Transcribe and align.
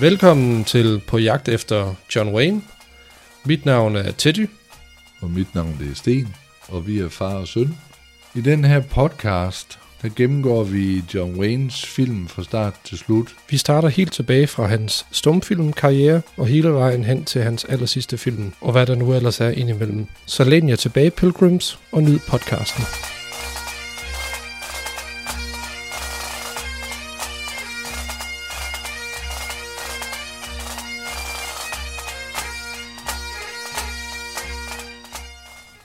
Velkommen 0.00 0.64
til 0.64 1.00
På 1.06 1.18
jagt 1.18 1.48
efter 1.48 1.94
John 2.16 2.34
Wayne. 2.34 2.62
Mit 3.44 3.64
navn 3.64 3.96
er 3.96 4.12
Teddy. 4.12 4.48
Og 5.20 5.30
mit 5.30 5.54
navn 5.54 5.76
det 5.80 5.90
er 5.90 5.94
Sten, 5.94 6.34
og 6.68 6.86
vi 6.86 6.98
er 6.98 7.08
far 7.08 7.34
og 7.34 7.48
søn. 7.48 7.76
I 8.34 8.40
den 8.40 8.64
her 8.64 8.80
podcast, 8.80 9.78
der 10.02 10.08
gennemgår 10.16 10.64
vi 10.64 11.02
John 11.14 11.40
Waynes 11.40 11.86
film 11.86 12.28
fra 12.28 12.42
start 12.42 12.74
til 12.84 12.98
slut. 12.98 13.34
Vi 13.50 13.56
starter 13.56 13.88
helt 13.88 14.12
tilbage 14.12 14.46
fra 14.46 14.66
hans 14.66 15.06
stumfilmkarriere 15.10 16.22
og 16.36 16.46
hele 16.46 16.72
vejen 16.72 17.04
hen 17.04 17.24
til 17.24 17.42
hans 17.42 17.64
allersidste 17.64 18.18
film, 18.18 18.52
og 18.60 18.72
hvad 18.72 18.86
der 18.86 18.94
nu 18.94 19.14
ellers 19.14 19.40
er 19.40 19.50
indimellem. 19.50 20.06
Så 20.26 20.44
læn 20.44 20.68
jer 20.68 20.76
tilbage, 20.76 21.10
Pilgrims, 21.10 21.78
og 21.92 22.02
nyd 22.02 22.18
podcasten. 22.28 22.84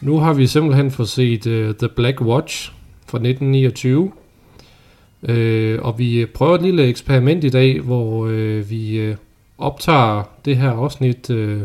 Nu 0.02 0.18
har 0.18 0.34
vi 0.34 0.48
simpelthen 0.48 0.92
fået 0.92 1.10
set 1.10 1.48
uh, 1.48 1.76
The 1.76 1.90
Black 1.96 2.22
Watch 2.22 2.72
fra 3.08 3.18
1929. 3.18 4.02
Uh, 4.02 5.30
øh, 5.30 5.80
og 5.82 6.00
vi 6.00 6.20
øh, 6.20 6.28
prøver 6.28 6.56
et 6.56 6.62
lille 6.62 6.84
eksperiment 6.84 7.44
i 7.44 7.50
dag, 7.50 7.80
hvor 7.80 8.26
uh, 8.26 8.70
vi 8.70 9.10
uh, 9.10 9.16
optager 9.58 10.24
det 10.46 10.58
her 10.58 10.72
afsnit 10.72 11.30
uh, 11.30 11.62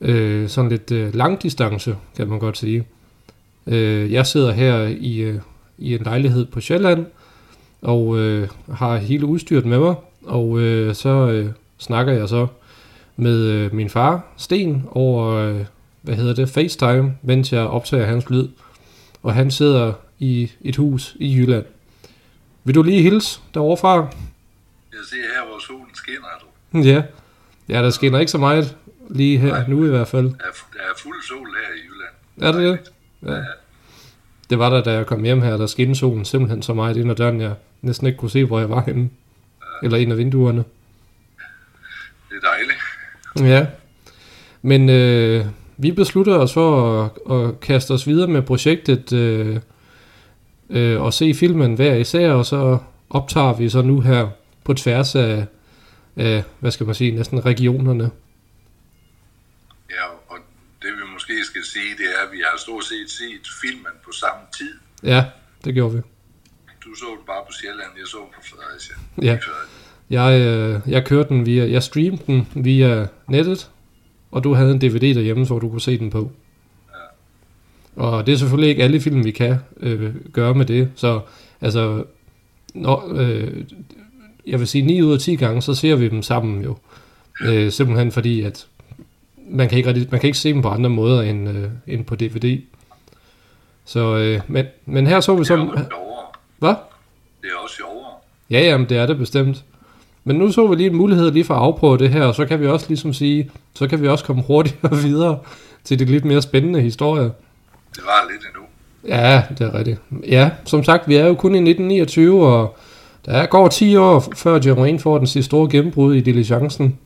uh, 0.00 0.48
sådan 0.48 0.70
lidt 0.70 0.90
uh, 0.90 1.14
langdistance, 1.14 1.96
kan 2.16 2.28
man 2.28 2.38
godt 2.38 2.58
sige. 2.58 2.84
Uh, 3.66 4.12
jeg 4.12 4.26
sidder 4.26 4.52
her 4.52 4.78
i, 5.00 5.30
uh, 5.30 5.36
i 5.78 5.94
en 5.94 6.02
lejlighed 6.02 6.46
på 6.46 6.60
Sjælland, 6.60 7.06
og 7.82 8.06
uh, 8.06 8.42
har 8.72 8.96
hele 8.96 9.26
udstyret 9.26 9.66
med 9.66 9.78
mig, 9.78 9.94
og 10.24 10.48
uh, 10.48 10.92
så 10.92 11.42
uh, 11.44 11.52
snakker 11.78 12.12
jeg 12.12 12.28
så 12.28 12.46
med 13.16 13.66
uh, 13.66 13.74
min 13.74 13.90
far, 13.90 14.24
Sten, 14.36 14.84
over... 14.90 15.50
Uh, 15.50 15.60
hvad 16.06 16.16
hedder 16.16 16.34
det, 16.34 16.48
FaceTime, 16.48 17.16
mens 17.22 17.52
jeg 17.52 17.60
optager 17.60 18.06
hans 18.06 18.30
lyd. 18.30 18.48
Og 19.22 19.34
han 19.34 19.50
sidder 19.50 19.92
i 20.18 20.50
et 20.60 20.76
hus 20.76 21.16
i 21.20 21.36
Jylland. 21.36 21.64
Vil 22.64 22.74
du 22.74 22.82
lige 22.82 23.02
hilse 23.02 23.40
derovre 23.54 23.76
fra? 23.76 23.94
Jeg 23.96 25.00
ser 25.10 25.16
her, 25.16 25.46
hvor 25.48 25.58
solen 25.66 25.94
skinner, 25.94 26.28
du. 26.42 26.78
Ja. 26.88 27.02
Ja, 27.68 27.82
der 27.82 27.90
skinner 27.90 28.18
ikke 28.18 28.32
så 28.32 28.38
meget 28.38 28.76
lige 29.10 29.38
her 29.38 29.48
Nej. 29.48 29.68
nu 29.68 29.84
i 29.84 29.88
hvert 29.88 30.08
fald. 30.08 30.24
Der 30.24 30.30
er, 30.30 30.52
der 30.72 30.80
er 30.80 30.94
fuld 30.98 31.22
sol 31.28 31.46
her 31.46 31.74
i 31.74 31.80
Jylland. 31.86 32.14
Er 32.42 32.52
det 32.52 32.78
det? 33.22 33.32
Ja. 33.32 33.42
Det 34.50 34.58
var 34.58 34.70
der, 34.70 34.82
da 34.82 34.92
jeg 34.92 35.06
kom 35.06 35.22
hjem 35.24 35.42
her, 35.42 35.56
der 35.56 35.66
skinnede 35.66 35.98
solen 35.98 36.24
simpelthen 36.24 36.62
så 36.62 36.74
meget 36.74 36.96
ind 36.96 37.10
ad 37.10 37.16
døren, 37.16 37.40
jeg 37.40 37.54
næsten 37.82 38.06
ikke 38.06 38.18
kunne 38.18 38.30
se, 38.30 38.44
hvor 38.44 38.58
jeg 38.58 38.70
var 38.70 38.82
henne. 38.82 39.10
Ja. 39.62 39.66
Eller 39.86 39.98
en 39.98 40.10
af 40.10 40.18
vinduerne. 40.18 40.64
Det 42.30 42.36
er 42.42 42.48
dejligt. 42.48 43.52
Ja. 43.52 43.66
Men 44.62 44.90
øh, 44.90 45.46
vi 45.76 45.92
beslutter 45.92 46.34
os 46.34 46.52
for 46.52 47.02
at, 47.04 47.10
at 47.36 47.60
kaste 47.60 47.90
os 47.90 48.06
videre 48.06 48.28
med 48.28 48.42
projektet 48.42 49.12
øh, 49.12 49.60
øh, 50.70 51.02
og 51.02 51.14
se 51.14 51.34
filmen 51.34 51.74
hver 51.74 51.94
især, 51.94 52.30
og 52.30 52.46
så 52.46 52.78
optager 53.10 53.56
vi 53.56 53.68
så 53.68 53.82
nu 53.82 54.00
her 54.00 54.28
på 54.64 54.74
tværs 54.74 55.14
af, 55.14 55.46
af 56.16 56.44
hvad 56.60 56.70
skal 56.70 56.86
man 56.86 56.94
sige, 56.94 57.10
næsten 57.10 57.46
regionerne. 57.46 58.10
Ja, 59.90 60.04
og 60.28 60.38
det 60.82 60.88
vi 60.92 61.12
måske 61.12 61.44
skal 61.44 61.64
sige, 61.64 61.90
det 61.98 62.06
er, 62.18 62.26
at 62.26 62.32
vi 62.32 62.38
har 62.50 62.58
stort 62.58 62.84
set 62.84 63.10
set 63.10 63.48
filmen 63.62 63.92
på 64.04 64.12
samme 64.12 64.42
tid. 64.58 64.74
Ja, 65.02 65.24
det 65.64 65.74
gjorde 65.74 65.94
vi. 65.94 66.00
Du 66.84 66.94
så 66.94 67.06
den 67.18 67.26
bare 67.26 67.42
på 67.46 67.52
Sjælland, 67.52 67.90
jeg 67.98 68.06
så 68.06 68.18
på 68.34 68.40
Fredericia. 68.42 68.94
Ja, 69.22 69.38
jeg, 70.10 70.40
øh, 70.40 70.92
jeg 70.92 71.06
kørte 71.06 71.28
den 71.28 71.46
via, 71.46 71.70
jeg 71.70 71.82
streamede 71.82 72.22
den 72.26 72.48
via 72.54 73.06
nettet, 73.28 73.70
og 74.36 74.44
du 74.44 74.54
havde 74.54 74.72
en 74.72 74.78
DVD 74.78 75.14
derhjemme, 75.14 75.44
hvor 75.46 75.58
du 75.58 75.68
kunne 75.68 75.80
se 75.80 75.98
den 75.98 76.10
på. 76.10 76.30
Ja. 77.96 78.02
Og 78.02 78.26
det 78.26 78.32
er 78.32 78.36
selvfølgelig 78.36 78.70
ikke 78.70 78.82
alle 78.82 79.00
film, 79.00 79.24
vi 79.24 79.30
kan 79.30 79.56
øh, 79.80 80.14
gøre 80.32 80.54
med 80.54 80.66
det. 80.66 80.90
Så 80.94 81.20
altså, 81.60 82.04
når, 82.74 83.12
øh, 83.14 83.64
jeg 84.46 84.58
vil 84.58 84.68
sige 84.68 84.86
9 84.86 85.02
ud 85.02 85.12
af 85.12 85.18
10 85.18 85.36
gange, 85.36 85.62
så 85.62 85.74
ser 85.74 85.94
vi 85.94 86.08
dem 86.08 86.22
sammen 86.22 86.62
jo. 86.62 86.76
Øh, 87.44 87.72
simpelthen 87.72 88.12
fordi, 88.12 88.42
at 88.42 88.66
man 89.48 89.68
kan, 89.68 89.78
ikke 89.78 89.88
rigtig, 89.88 90.08
man 90.10 90.20
kan 90.20 90.28
ikke 90.28 90.38
se 90.38 90.52
dem 90.52 90.62
på 90.62 90.68
andre 90.68 90.90
måder 90.90 91.22
end, 91.22 91.48
øh, 91.48 91.70
end 91.86 92.04
på 92.04 92.16
DVD. 92.16 92.60
Så, 93.84 94.16
øh, 94.16 94.40
men, 94.48 94.66
men 94.86 95.06
her 95.06 95.20
så 95.20 95.34
vi 95.34 95.44
så... 95.44 95.56
Det 95.56 95.62
er 95.62 95.66
sjovere. 95.66 96.24
Hvad? 96.58 96.74
Det 97.42 97.48
er 97.48 97.62
også 97.62 97.76
sjovere. 97.76 98.10
Ja, 98.50 98.60
jamen 98.60 98.88
det 98.88 98.96
er 98.96 99.06
det 99.06 99.18
bestemt. 99.18 99.64
Men 100.28 100.36
nu 100.36 100.52
så 100.52 100.66
vi 100.66 100.76
lige 100.76 100.90
en 100.90 100.96
mulighed 100.96 101.30
lige 101.30 101.44
for 101.44 101.54
at 101.54 101.60
afprøve 101.60 101.98
det 101.98 102.10
her, 102.10 102.24
og 102.24 102.34
så 102.34 102.46
kan 102.46 102.60
vi 102.60 102.66
også 102.66 102.86
ligesom 102.88 103.12
sige, 103.12 103.50
så 103.74 103.88
kan 103.88 104.02
vi 104.02 104.08
også 104.08 104.24
komme 104.24 104.42
hurtigere 104.42 104.96
videre 105.06 105.38
til 105.84 105.98
de 105.98 106.04
lidt 106.04 106.24
mere 106.24 106.42
spændende 106.42 106.80
historier. 106.80 107.30
Det 107.96 108.02
var 108.04 108.30
lidt 108.30 108.42
endnu. 108.46 108.62
Ja, 109.08 109.42
det 109.58 109.60
er 109.60 109.74
rigtigt. 109.78 110.00
Ja, 110.26 110.50
som 110.64 110.84
sagt, 110.84 111.08
vi 111.08 111.16
er 111.16 111.26
jo 111.26 111.34
kun 111.34 111.54
i 111.54 111.70
1929, 111.70 112.46
og 112.46 112.78
der 113.26 113.46
går 113.46 113.68
10 113.68 113.96
år 113.96 114.24
før 114.36 114.74
Wayne 114.74 115.00
får 115.00 115.18
den 115.18 115.26
sidste 115.26 115.46
store 115.46 115.70
gennembrud 115.70 116.14
i 116.14 116.20
diligencen. 116.20 116.98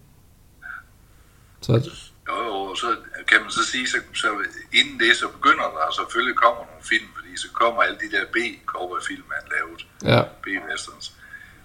Så... 1.60 1.72
Jo, 1.72 1.78
jo, 2.28 2.74
så 2.74 2.86
kan 3.28 3.38
man 3.42 3.50
så 3.50 3.64
sige, 3.72 3.86
så, 3.88 3.96
så 4.14 4.28
inden 4.80 4.98
det, 5.00 5.16
så 5.16 5.26
begynder 5.36 5.64
der 5.76 5.94
selvfølgelig 6.00 6.36
kommer 6.36 6.62
nogle 6.70 6.84
film, 6.92 7.08
fordi 7.16 7.36
så 7.36 7.48
kommer 7.52 7.82
alle 7.82 7.98
de 8.02 8.16
der 8.16 8.24
b 8.34 8.36
film 9.08 9.22
man 9.32 9.44
lavet. 9.54 9.80
Ja. 10.14 10.22
B-westerns. 10.42 11.19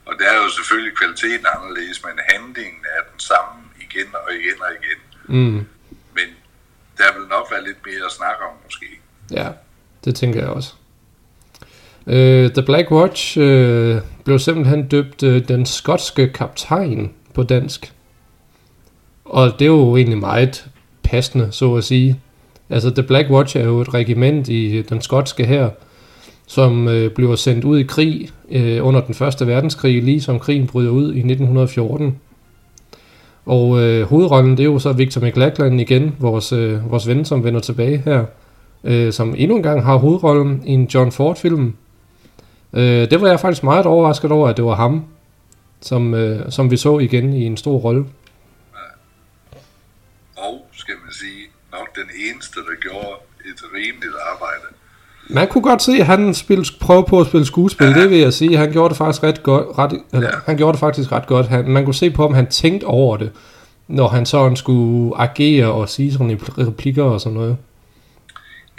Og 0.06 0.14
der 0.20 0.28
er 0.34 0.38
jo 0.44 0.50
selvfølgelig 0.58 0.98
kvaliteten 0.98 1.46
anderledes, 1.56 2.04
men 2.06 2.14
handlingen 2.34 2.82
er 2.96 3.02
den 3.12 3.20
samme 3.20 3.56
igen 3.86 4.10
og 4.14 4.34
igen 4.40 4.58
og 4.66 4.72
igen. 4.80 5.00
Mm. 5.38 5.68
Men 6.18 6.28
der 6.98 7.20
vil 7.20 7.28
nok 7.28 7.46
være 7.52 7.64
lidt 7.64 7.78
mere 7.86 8.06
at 8.06 8.12
snakke 8.12 8.42
om 8.50 8.54
måske. 8.64 8.86
Ja, 9.32 9.48
det 10.06 10.16
tænker 10.16 10.40
jeg 10.40 10.50
også. 10.50 10.74
Uh, 12.06 12.52
The 12.58 12.64
Black 12.66 12.92
Watch 12.92 13.38
uh, 13.38 13.98
blev 14.24 14.40
simpelthen 14.40 14.88
døbt 14.88 15.24
uh, 15.24 15.38
den 15.48 15.66
skotske 15.66 16.28
kaptajn 16.28 17.14
på 17.34 17.44
dansk. 17.44 17.94
Og 19.26 19.54
det 19.60 19.62
er 19.62 19.70
jo 19.70 19.98
egentlig 19.98 20.18
meget 20.18 20.66
passende, 21.04 21.52
så 21.52 21.76
at 21.76 21.84
sige. 21.84 22.22
Altså, 22.70 22.90
The 22.90 23.04
Black 23.04 23.30
Watch 23.30 23.58
er 23.58 23.64
jo 23.64 23.82
et 23.82 23.94
regiment 23.94 24.48
i 24.48 24.82
den 24.82 25.02
skotske 25.02 25.46
her, 25.46 25.70
som 26.48 26.88
øh, 26.88 27.12
bliver 27.12 27.36
sendt 27.36 27.64
ud 27.64 27.80
i 27.80 27.84
krig 27.84 28.30
øh, 28.52 28.86
under 28.86 29.02
den 29.02 29.16
første 29.16 29.48
verdenskrig, 29.48 30.04
lige 30.04 30.22
som 30.22 30.40
krigen 30.40 30.68
bryder 30.68 30.92
ud 30.92 31.14
i 31.14 31.18
1914. 31.18 32.20
Og 33.46 33.82
øh, 33.82 34.08
hovedrollen, 34.08 34.52
det 34.52 34.60
er 34.60 34.64
jo 34.64 34.80
så 34.80 34.94
Victor 34.94 35.22
McLachlan 35.22 35.80
igen, 35.80 36.16
vores, 36.20 36.52
øh, 36.52 36.92
vores 36.92 37.08
ven, 37.08 37.26
som 37.26 37.44
vender 37.44 37.60
tilbage 37.60 37.98
her, 37.98 38.26
øh, 38.84 39.14
som 39.14 39.36
endnu 39.38 39.56
en 39.58 39.64
gang 39.64 39.84
har 39.84 39.96
hovedrollen 39.96 40.64
i 40.66 40.72
en 40.72 40.86
John 40.86 41.12
Ford-film. 41.12 41.76
Øh, 42.74 43.10
det 43.10 43.22
var 43.22 43.28
jeg 43.28 43.40
faktisk 43.40 43.64
meget 43.64 43.86
overrasket 43.86 44.32
over, 44.32 44.50
at 44.50 44.58
det 44.58 44.66
var 44.66 44.76
ham, 44.76 45.06
som, 45.82 46.14
øh, 46.14 46.52
som 46.52 46.72
vi 46.72 46.78
så 46.78 47.00
igen 47.00 47.34
i 47.34 47.46
en 47.46 47.58
stor 47.58 47.78
rolle. 47.78 48.06
Og, 50.36 50.68
skal 50.72 50.96
man 51.04 51.14
sige, 51.14 51.42
nok 51.72 51.96
den 51.96 52.10
eneste, 52.30 52.60
der 52.60 52.76
gjorde 52.82 53.16
et 53.46 53.62
rimeligt 53.76 54.16
arbejde. 54.34 54.68
Man 55.30 55.48
kunne 55.48 55.64
godt 55.64 55.82
se, 55.82 55.92
at 55.92 56.06
han 56.06 56.34
spille, 56.34 56.66
prøve 56.82 57.06
på 57.06 57.20
at 57.20 57.28
spille 57.28 57.46
skuespil, 57.46 57.88
ja. 57.88 57.94
det 57.94 58.10
vil 58.10 58.18
jeg 58.18 58.34
sige. 58.34 58.58
Han 58.58 58.72
gjorde 58.72 58.90
det 58.90 58.98
faktisk 58.98 59.24
ret 59.24 59.44
godt. 59.44 59.78
Ret, 59.78 60.02
eller, 60.14 60.30
ja. 60.30 60.36
Han 60.46 60.58
gjorde 60.58 60.72
det 60.72 60.80
faktisk 60.80 61.12
ret 61.12 61.28
godt. 61.28 61.48
Han, 61.48 61.70
man 61.70 61.86
kunne 61.86 61.96
se 61.96 62.10
på, 62.12 62.26
om 62.26 62.34
han 62.34 62.48
tænkte 62.48 62.86
over 62.86 63.18
det, 63.18 63.32
når 63.88 64.08
han 64.08 64.26
sådan 64.26 64.56
skulle 64.56 65.18
agere 65.18 65.72
og 65.72 65.90
sige 65.90 66.14
sådan 66.14 66.40
replikker 66.58 67.04
og 67.04 67.22
sådan 67.22 67.34
noget. 67.34 67.58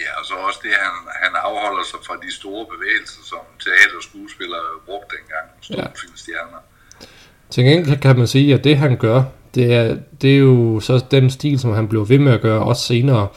Ja, 0.01 0.21
og 0.21 0.25
så 0.27 0.35
også 0.49 0.61
det, 0.63 0.71
han, 0.71 0.93
han 1.23 1.33
afholder 1.45 1.85
sig 1.85 1.99
fra 2.07 2.15
de 2.27 2.35
store 2.35 2.67
bevægelser, 2.73 3.21
som 3.25 3.39
teaterskuespillere 3.65 4.61
brugte 4.87 5.17
dengang, 5.17 5.47
stumfilmstjerner. 5.61 6.61
Ja. 7.01 7.07
Til 7.51 7.65
gengæld 7.65 8.01
kan 8.01 8.19
man 8.19 8.27
sige, 8.27 8.55
at 8.55 8.65
det 8.65 8.77
han 8.77 8.97
gør, 8.97 9.23
det 9.55 9.75
er, 9.75 9.97
det 10.23 10.35
er 10.35 10.39
jo 10.39 10.81
så 10.81 11.05
den 11.11 11.31
stil, 11.31 11.59
som 11.59 11.73
han 11.73 11.89
bliver 11.89 12.05
ved 12.05 12.19
med 12.19 12.33
at 12.33 12.41
gøre, 12.41 12.63
også 12.63 12.83
senere, 12.83 13.29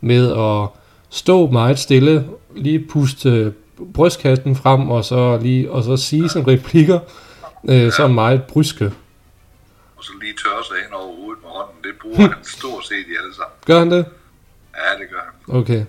med 0.00 0.32
at 0.32 0.68
stå 1.10 1.50
meget 1.50 1.78
stille 1.78 2.24
lige 2.56 2.86
puste 2.90 3.54
brystkassen 3.94 4.56
frem, 4.56 4.90
og 4.90 5.04
så, 5.04 5.38
lige, 5.42 5.70
og 5.70 5.84
så 5.84 5.96
sige 5.96 6.28
sådan 6.28 6.48
replikker, 6.48 7.00
øh, 7.68 7.84
ja. 7.84 7.90
sådan 7.90 8.14
meget 8.14 8.44
bryske. 8.44 8.84
Og 9.96 10.04
så 10.04 10.12
lige 10.22 10.34
tørre 10.44 10.64
sig 10.64 10.76
ind 10.86 10.92
over 10.92 11.16
hovedet 11.16 11.42
med 11.42 11.50
hånden. 11.50 11.76
Det 11.84 11.94
bruger 12.02 12.20
han 12.20 12.44
stort 12.58 12.86
set 12.86 13.06
i 13.12 13.14
alle 13.20 13.34
sammen. 13.34 13.56
Gør 13.66 13.78
han 13.78 13.90
det? 13.90 14.04
Ja, 14.76 14.90
det 15.00 15.10
gør 15.10 15.22
han. 15.28 15.60
Okay. 15.60 15.84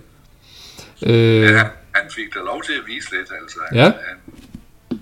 Øh... 1.06 1.42
Ja, 1.42 1.64
han 1.98 2.06
fik 2.16 2.34
da 2.34 2.40
lov 2.50 2.62
til 2.62 2.72
at 2.72 2.84
vise 2.86 3.08
lidt, 3.16 3.30
altså. 3.40 3.60
Ja? 3.72 3.88
Han 4.08 4.18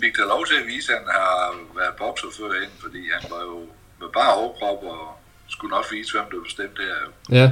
fik 0.03 0.17
da 0.17 0.23
lov 0.35 0.47
til 0.47 0.57
at 0.63 0.67
vise, 0.67 0.93
at 0.93 0.99
han 0.99 1.09
har 1.21 1.35
været 1.81 1.95
bokser 1.99 2.29
førhen, 2.39 2.71
fordi 2.83 3.01
han 3.15 3.31
var 3.35 3.43
jo 3.51 3.59
med 4.01 4.09
bare 4.19 4.33
overkrop 4.35 4.81
og 4.95 5.03
skulle 5.49 5.71
nok 5.77 5.87
vise, 5.93 6.13
hvem 6.15 6.27
der 6.33 6.41
bestemte 6.49 6.77
det 6.83 6.89
her. 6.93 7.03
Ja, 7.41 7.49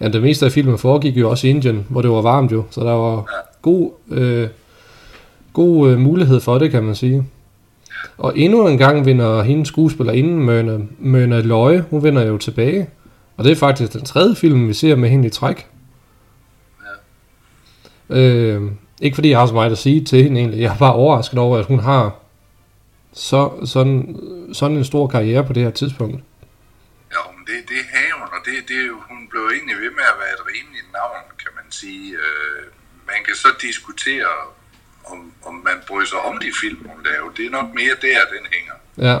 Ja, 0.00 0.08
det 0.08 0.22
meste 0.22 0.46
af 0.46 0.52
filmen 0.52 0.78
foregik 0.78 1.16
jo 1.16 1.30
også 1.30 1.46
i 1.46 1.50
Indien, 1.50 1.86
hvor 1.88 2.02
det 2.02 2.10
var 2.10 2.22
varmt 2.22 2.52
jo, 2.52 2.64
så 2.70 2.80
der 2.80 2.92
var 2.92 3.14
ja. 3.14 3.22
god, 3.62 3.90
øh, 4.10 4.48
god 5.52 5.90
øh, 5.90 5.98
mulighed 5.98 6.40
for 6.40 6.58
det, 6.58 6.70
kan 6.70 6.84
man 6.84 6.94
sige. 6.94 7.24
Og 8.18 8.38
endnu 8.38 8.68
en 8.68 8.78
gang 8.78 9.06
vinder 9.06 9.42
hende 9.42 9.66
skuespillerinden 9.66 10.42
Myrna, 10.44 10.78
Myrna 10.98 11.40
Løje, 11.40 11.84
hun 11.90 12.02
vinder 12.02 12.26
jo 12.26 12.38
tilbage. 12.38 12.88
Og 13.36 13.44
det 13.44 13.52
er 13.52 13.56
faktisk 13.56 13.92
den 13.92 14.04
tredje 14.04 14.34
film, 14.34 14.68
vi 14.68 14.74
ser 14.74 14.96
med 14.96 15.08
hende 15.08 15.26
i 15.26 15.30
træk. 15.30 15.66
Ja. 18.10 18.16
Øh, 18.16 18.62
ikke 19.00 19.14
fordi 19.14 19.30
jeg 19.30 19.38
har 19.38 19.46
så 19.46 19.54
meget 19.54 19.72
at 19.72 19.78
sige 19.78 20.04
til 20.04 20.22
hende 20.22 20.40
egentlig. 20.40 20.60
Jeg 20.60 20.72
er 20.72 20.78
bare 20.78 20.92
overrasket 20.92 21.38
over, 21.38 21.58
at 21.58 21.64
hun 21.64 21.78
har 21.78 22.16
så, 23.12 23.50
sådan, 23.64 24.16
sådan 24.52 24.76
en 24.76 24.84
stor 24.84 25.06
karriere 25.06 25.44
på 25.44 25.52
det 25.52 25.62
her 25.62 25.70
tidspunkt. 25.70 26.14
Ja, 27.12 27.32
men 27.36 27.46
det, 27.46 27.68
det 27.68 27.76
og 28.07 28.07
det, 28.48 28.58
det, 28.72 28.82
hun 29.08 29.20
blev 29.30 29.44
egentlig 29.56 29.76
ved 29.84 29.92
med 29.98 30.06
at 30.12 30.18
være 30.22 30.32
et 30.38 30.44
rimeligt 30.52 30.88
navn, 30.98 31.22
kan 31.42 31.52
man 31.58 31.68
sige. 31.80 32.06
Øh, 32.24 32.62
man 33.10 33.20
kan 33.26 33.34
så 33.44 33.50
diskutere, 33.66 34.32
om, 35.12 35.18
om 35.48 35.54
man 35.68 35.78
bryder 35.88 36.08
sig 36.12 36.20
om 36.30 36.36
de 36.44 36.50
film, 36.62 36.80
hun 36.92 37.00
laver. 37.08 37.28
Det 37.36 37.44
er 37.46 37.52
nok 37.58 37.68
mere 37.80 37.94
der, 38.06 38.20
den 38.34 38.44
hænger. 38.54 38.76
Ja. 39.08 39.16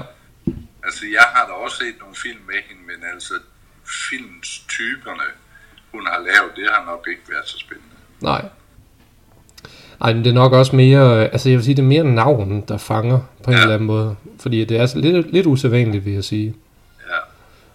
Altså, 0.86 1.02
jeg 1.18 1.26
har 1.34 1.44
da 1.48 1.52
også 1.52 1.76
set 1.82 1.96
nogle 2.02 2.16
film 2.24 2.42
med 2.50 2.60
hende, 2.66 2.82
men 2.90 2.98
altså, 3.14 3.34
filmens 4.08 4.50
typerne, 4.68 5.28
hun 5.92 6.06
har 6.06 6.18
lavet, 6.18 6.50
det 6.56 6.66
har 6.74 6.82
nok 6.90 7.02
ikke 7.12 7.22
været 7.28 7.48
så 7.48 7.58
spændende. 7.58 7.96
Nej. 8.20 8.42
Ej, 10.00 10.12
men 10.12 10.24
det 10.24 10.30
er 10.30 10.34
nok 10.34 10.52
også 10.52 10.76
mere, 10.76 11.28
altså 11.32 11.48
jeg 11.48 11.56
vil 11.56 11.64
sige, 11.64 11.76
det 11.76 11.82
er 11.82 11.86
mere 11.86 12.04
navnen, 12.04 12.64
der 12.68 12.78
fanger 12.78 13.20
på 13.44 13.50
en 13.50 13.56
ja. 13.56 13.62
eller 13.62 13.74
anden 13.74 13.86
måde. 13.86 14.16
Fordi 14.40 14.64
det 14.64 14.76
er 14.76 14.80
altså 14.80 14.98
lidt, 14.98 15.32
lidt 15.32 15.46
usædvanligt, 15.46 16.04
vil 16.04 16.12
jeg 16.12 16.24
sige. 16.24 16.54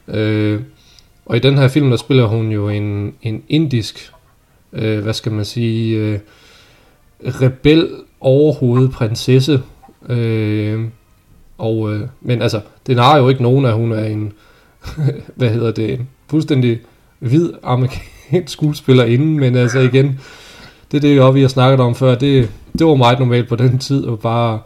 Ja. 0.08 0.18
Øh, 0.18 0.62
og 1.26 1.36
i 1.36 1.40
den 1.40 1.58
her 1.58 1.68
film, 1.68 1.90
der 1.90 1.98
spiller 1.98 2.26
hun 2.26 2.52
jo 2.52 2.70
en, 2.70 3.14
en 3.22 3.44
indisk, 3.50 4.12
øh, 4.74 5.00
hvad 5.00 5.14
skal 5.14 5.32
man 5.32 5.46
sige, 5.46 5.98
øh, 5.98 6.20
rebel 7.26 7.90
overhovedet 8.20 8.92
prinsesse. 8.92 9.62
Øh, 10.10 10.86
og, 11.58 11.94
øh, 11.94 12.08
men 12.22 12.42
altså, 12.42 12.62
det 12.88 13.00
har 13.00 13.18
jo 13.18 13.30
ikke 13.30 13.44
nogen, 13.44 13.66
at 13.66 13.74
hun 13.74 13.92
er 13.92 14.06
en, 14.06 14.34
hvad 15.36 15.50
hedder 15.50 15.72
det, 15.72 15.94
en 15.94 16.10
fuldstændig 16.28 16.80
hvid 17.20 17.54
amerikansk 17.64 18.54
skuespiller 18.54 19.04
inden, 19.04 19.40
men 19.40 19.56
altså 19.56 19.80
igen, 19.80 20.20
det 20.92 20.98
er 20.98 21.02
det, 21.02 21.18
jo, 21.18 21.30
vi 21.30 21.42
har 21.42 21.48
snakket 21.48 21.80
om 21.80 21.96
før, 21.96 22.16
det, 22.16 22.50
det 22.80 22.88
var 22.88 22.96
meget 22.96 23.20
normalt 23.20 23.50
på 23.50 23.56
den 23.56 23.80
tid, 23.80 24.06
og 24.06 24.20
bare, 24.20 24.60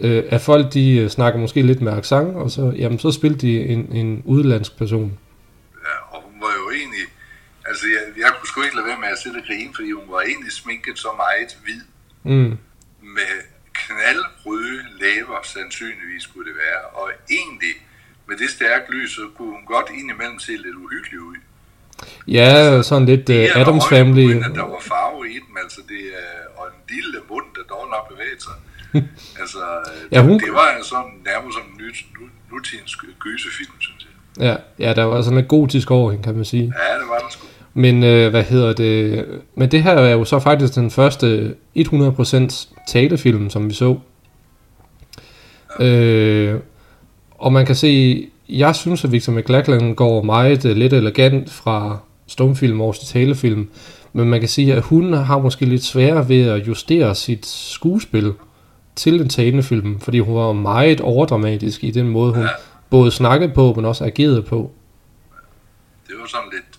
øh, 0.00 0.22
at 0.28 0.40
folk 0.40 0.74
de 0.74 0.96
øh, 0.96 1.08
snakker 1.08 1.40
måske 1.40 1.62
lidt 1.62 1.82
med 1.82 1.92
accent, 1.92 2.36
og 2.36 2.50
så, 2.50 2.72
jamen, 2.78 2.98
så 2.98 3.10
spilte 3.10 3.38
de 3.38 3.66
en, 3.66 3.88
en 3.92 4.22
udlandsk 4.24 4.78
person 4.78 5.12
altså 7.68 7.84
jeg, 7.94 8.02
jeg 8.24 8.30
kunne 8.36 8.48
sgu 8.48 8.62
ikke 8.62 8.76
lade 8.76 8.86
være 8.90 9.00
med 9.04 9.08
at 9.16 9.20
sætte 9.24 9.40
grine, 9.48 9.70
fordi 9.74 9.90
hun 10.00 10.06
var 10.14 10.20
egentlig 10.30 10.52
sminket 10.62 10.98
så 10.98 11.10
meget 11.24 11.50
hvid, 11.64 11.82
Mm. 12.32 12.52
med 13.16 13.32
knaldrøde 13.80 14.80
læber, 15.02 15.38
sandsynligvis 15.54 16.22
skulle 16.28 16.46
det 16.50 16.56
være, 16.66 16.80
og 17.00 17.06
egentlig 17.38 17.74
med 18.28 18.36
det 18.42 18.50
stærke 18.50 18.86
lys, 18.92 19.10
så 19.16 19.22
kunne 19.36 19.50
hun 19.56 19.64
godt 19.74 19.86
indimellem 20.00 20.38
se 20.38 20.52
lidt 20.52 20.76
uhyggelig 20.84 21.20
ud. 21.20 21.36
Ja, 22.28 22.82
sådan 22.82 23.06
lidt 23.12 23.28
uh, 23.28 23.60
Adams 23.60 23.88
Family. 23.88 24.24
Uden 24.26 24.54
der 24.60 24.66
var 24.74 24.80
farve 24.92 25.30
i 25.30 25.34
dem, 25.46 25.54
altså 25.62 25.80
det 25.88 26.00
er, 26.22 26.58
og 26.58 26.66
en 26.66 26.80
lille 26.94 27.18
mund, 27.30 27.46
der 27.56 27.62
dog 27.74 27.84
nok 27.94 28.04
bevægede 28.12 28.40
sig. 28.48 28.56
altså, 29.42 29.58
Ja, 30.12 30.22
hun- 30.22 30.40
det 30.40 30.52
var 30.52 30.68
sådan 30.82 31.12
nærmest 31.24 31.54
som 31.58 31.64
en 31.72 31.76
nyt, 31.86 31.98
nu, 32.20 32.24
nutidens 32.52 32.96
gysefilm, 33.24 33.74
synes 33.80 34.06
jeg. 34.06 34.12
Ja, 34.46 34.56
ja, 34.86 34.94
der 34.94 35.04
var 35.04 35.22
sådan 35.22 35.36
lidt 35.38 35.48
gotisk 35.48 35.90
over 35.90 36.10
hende, 36.10 36.24
kan 36.24 36.34
man 36.34 36.44
sige. 36.44 36.74
Ja, 36.78 36.94
det 37.00 37.08
var 37.08 37.18
der 37.18 37.28
sgu. 37.30 37.46
Men 37.78 38.04
øh, 38.04 38.30
hvad 38.30 38.42
hedder 38.42 38.72
det? 38.72 39.24
Men 39.54 39.70
det 39.70 39.82
her 39.82 39.92
er 39.92 40.12
jo 40.12 40.24
så 40.24 40.38
faktisk 40.38 40.74
den 40.74 40.90
første 40.90 41.54
100% 41.76 42.68
talefilm, 42.88 43.50
som 43.50 43.68
vi 43.68 43.74
så. 43.74 43.96
Øh, 45.80 46.54
og 47.30 47.52
man 47.52 47.66
kan 47.66 47.74
se, 47.74 48.26
jeg 48.48 48.74
synes, 48.76 49.04
at 49.04 49.12
Victor 49.12 49.32
McLachlan 49.32 49.94
går 49.94 50.22
meget 50.22 50.64
øh, 50.64 50.76
lidt 50.76 50.92
elegant 50.92 51.50
fra 51.50 51.98
stumfilm 52.26 52.80
over 52.80 52.92
til 52.92 53.06
talefilm. 53.08 53.68
Men 54.12 54.28
man 54.30 54.40
kan 54.40 54.48
sige, 54.48 54.74
at 54.74 54.82
hun 54.82 55.12
har 55.12 55.38
måske 55.38 55.64
lidt 55.66 55.84
sværere 55.84 56.28
ved 56.28 56.48
at 56.48 56.66
justere 56.68 57.14
sit 57.14 57.46
skuespil 57.46 58.32
til 58.96 59.20
en 59.20 59.28
talefilm, 59.28 60.00
fordi 60.00 60.18
hun 60.18 60.34
var 60.34 60.52
meget 60.52 61.00
overdramatisk 61.00 61.84
i 61.84 61.90
den 61.90 62.08
måde, 62.08 62.32
hun 62.32 62.42
Ja. 62.42 62.48
både 62.90 63.10
snakkede 63.10 63.52
på, 63.52 63.72
men 63.76 63.84
også 63.84 64.04
agerede 64.04 64.42
på. 64.42 64.70
Det 66.08 66.14
var 66.20 66.26
sådan 66.28 66.48
lidt 66.52 66.77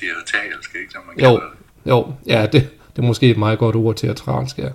teatralsk, 0.00 0.74
ikke, 0.80 0.92
som 0.92 1.00
man 1.06 1.24
Jo, 1.24 1.36
kalder 1.36 1.50
det. 1.84 1.90
jo, 1.90 2.12
ja, 2.26 2.42
det, 2.52 2.68
det 2.96 3.02
er 3.02 3.06
måske 3.06 3.30
et 3.30 3.38
meget 3.38 3.58
godt 3.58 3.76
ord 3.76 3.94
teatralsk, 3.94 4.58
ja. 4.58 4.68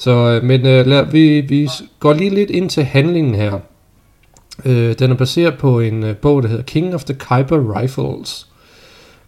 Så, 0.00 0.10
øh, 0.10 0.44
men 0.44 0.66
øh, 0.66 0.86
lad, 0.86 1.04
vi, 1.06 1.40
vi 1.40 1.68
går 2.00 2.12
lige 2.12 2.30
lidt 2.30 2.50
ind 2.50 2.70
til 2.70 2.84
handlingen 2.84 3.34
her. 3.34 3.58
Øh, 4.64 4.98
den 4.98 5.10
er 5.10 5.14
baseret 5.14 5.58
på 5.58 5.80
en 5.80 6.04
øh, 6.04 6.16
bog, 6.16 6.42
der 6.42 6.48
hedder 6.48 6.62
King 6.64 6.94
of 6.94 7.04
the 7.04 7.14
Khyber 7.14 7.80
Rifles. 7.80 8.46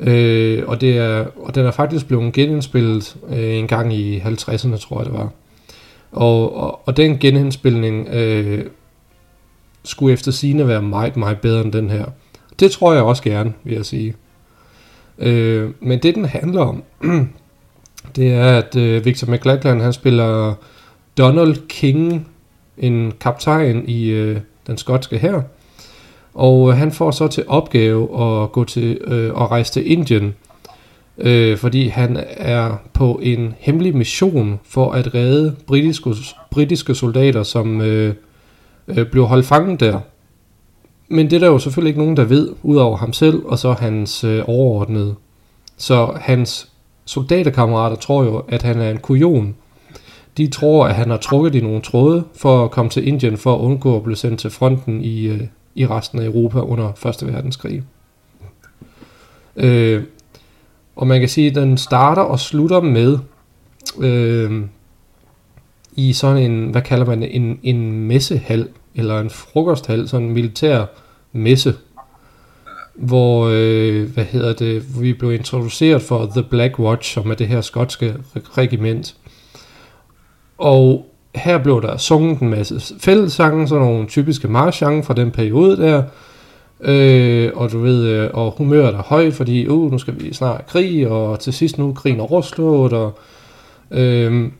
Øh, 0.00 0.62
og, 0.67 0.81
det 0.81 0.99
er, 0.99 1.26
og 1.37 1.55
den 1.55 1.67
er 1.67 1.70
faktisk 1.70 2.06
blevet 2.06 2.32
genindspillet 2.32 3.17
øh, 3.29 3.55
en 3.55 3.67
gang 3.69 3.94
i 3.94 4.19
50'erne, 4.20 4.76
tror 4.76 4.99
jeg 4.99 5.06
det 5.06 5.12
var. 5.14 5.29
Og, 6.12 6.56
og, 6.56 6.88
og 6.88 6.97
den 6.97 7.19
genindspilning 7.19 8.08
øh, 8.08 8.67
skulle 9.85 10.12
efter 10.12 10.32
sigende 10.32 10.69
være 10.69 10.82
meget, 10.82 11.17
meget 11.17 11.41
bedre 11.41 11.61
end 11.61 11.73
den 11.73 11.91
her. 11.91 12.05
Det 12.61 12.70
tror 12.70 12.93
jeg 12.93 13.02
også 13.02 13.23
gerne, 13.23 13.52
vil 13.64 13.75
jeg 13.75 13.87
sige. 13.87 14.14
Øh, 15.20 15.70
men 15.81 15.99
det 15.99 16.14
den 16.14 16.25
handler 16.25 16.61
om, 16.61 16.82
det 18.17 18.32
er, 18.32 18.58
at 18.58 18.76
øh, 18.76 19.05
Victor 19.05 19.32
McLachlan, 19.32 19.81
han 19.81 19.93
spiller 19.93 20.55
Donald 21.19 21.56
King, 21.69 22.28
en 22.78 23.12
kaptajn 23.20 23.84
i 23.88 24.08
øh, 24.08 24.40
den 24.67 24.76
skotske 24.76 25.19
her. 25.19 25.43
Og 26.34 26.70
øh, 26.70 26.76
han 26.76 26.93
får 26.93 27.11
så 27.11 27.28
til 27.28 27.44
opgave 27.46 28.02
at 28.02 28.52
gå 28.52 28.64
til 28.64 28.99
øh, 29.05 29.28
at 29.28 29.50
rejse 29.50 29.72
til 29.72 29.90
Indien, 29.90 30.34
øh, 31.19 31.58
fordi 31.58 31.88
han 31.88 32.25
er 32.37 32.76
på 32.93 33.20
en 33.23 33.55
hemmelig 33.58 33.96
mission 33.96 34.61
for 34.64 34.93
at 34.93 35.14
redde 35.14 35.56
britiske, 35.66 36.14
britiske 36.50 36.94
soldater, 36.94 37.43
som 37.43 37.81
øh, 37.81 38.14
øh, 38.88 39.06
blev 39.06 39.26
holdt 39.26 39.46
fanget 39.46 39.81
der. 39.81 40.00
Men 41.12 41.30
det 41.30 41.36
er 41.36 41.40
der 41.40 41.46
jo 41.46 41.58
selvfølgelig 41.58 41.90
ikke 41.90 42.00
nogen, 42.00 42.16
der 42.16 42.24
ved, 42.24 42.50
udover 42.62 42.96
ham 42.96 43.12
selv, 43.12 43.42
og 43.44 43.58
så 43.58 43.72
hans 43.72 44.24
øh, 44.24 44.44
overordnede. 44.46 45.14
Så 45.76 46.12
hans 46.20 46.68
soldaterkammerater 47.04 47.96
tror 47.96 48.25
jo, 48.25 48.38
at 48.49 48.62
han 48.62 48.80
er 48.80 48.90
en 48.90 48.99
kujon. 48.99 49.56
De 50.37 50.46
tror, 50.46 50.87
at 50.87 50.94
han 50.94 51.11
har 51.11 51.16
trukket 51.16 51.54
i 51.54 51.61
nogle 51.61 51.80
tråde 51.80 52.25
for 52.35 52.64
at 52.64 52.70
komme 52.70 52.90
til 52.90 53.08
Indien 53.08 53.37
for 53.37 53.54
at 53.54 53.61
undgå 53.61 53.96
at 53.96 54.02
blive 54.02 54.16
sendt 54.16 54.40
til 54.40 54.50
fronten 54.50 55.04
i, 55.04 55.26
øh, 55.26 55.40
i 55.75 55.87
resten 55.87 56.18
af 56.18 56.25
Europa 56.25 56.61
under 56.61 57.06
1. 57.23 57.32
verdenskrig. 57.32 57.82
Øh, 59.56 60.02
og 60.96 61.06
man 61.06 61.20
kan 61.20 61.28
sige, 61.28 61.49
at 61.49 61.54
den 61.54 61.78
starter 61.78 62.23
og 62.23 62.40
slutter 62.40 62.80
med 62.80 63.18
øh, 63.99 64.64
i 65.92 66.12
sådan 66.12 66.50
en, 66.50 66.70
hvad 66.70 66.82
kalder 66.82 67.06
man 67.06 67.23
det, 67.23 67.37
en, 67.37 67.58
en 67.62 68.06
messehal, 68.06 68.68
eller 68.94 69.20
en 69.20 69.30
frokosthal, 69.30 70.09
sådan 70.09 70.26
en 70.26 70.32
militær 70.32 70.85
messe, 71.32 71.75
hvor, 72.94 73.49
øh, 73.52 74.12
hvad 74.14 74.25
hedder 74.25 74.52
det, 74.52 75.02
vi 75.02 75.12
blev 75.12 75.32
introduceret 75.32 76.02
for 76.02 76.26
The 76.26 76.42
Black 76.42 76.78
Watch, 76.78 77.14
som 77.14 77.30
er 77.30 77.35
det 77.35 77.49
her 77.49 77.61
skotske 77.61 78.14
regiment. 78.37 79.16
Og 80.59 81.06
her 81.35 81.59
blev 81.59 81.82
der 81.82 81.97
sunget 81.97 82.40
en 82.40 82.50
masse 82.50 82.99
fællessange, 83.00 83.68
sådan 83.68 83.85
nogle 83.85 84.06
typiske 84.06 84.49
marchsange 84.49 85.02
fra 85.02 85.14
den 85.14 85.30
periode 85.30 85.76
der, 85.76 86.02
Øh, 86.82 87.50
og 87.54 87.73
du 87.73 87.78
ved, 87.78 88.06
øh, 88.06 88.30
og 88.35 88.54
humøret 88.59 88.94
er 88.94 89.02
højt, 89.02 89.35
fordi 89.35 89.68
uh, 89.68 89.92
nu 89.92 89.99
skal 89.99 90.14
vi 90.20 90.35
snart 90.35 90.66
krig, 90.66 91.09
og 91.09 91.40
til 91.40 91.52
sidst 91.52 91.78
nu 91.78 91.88
er 91.88 91.94
krigen 91.94 92.20
overstået, 92.20 92.92
og, 92.92 93.18
øh, 93.90 94.50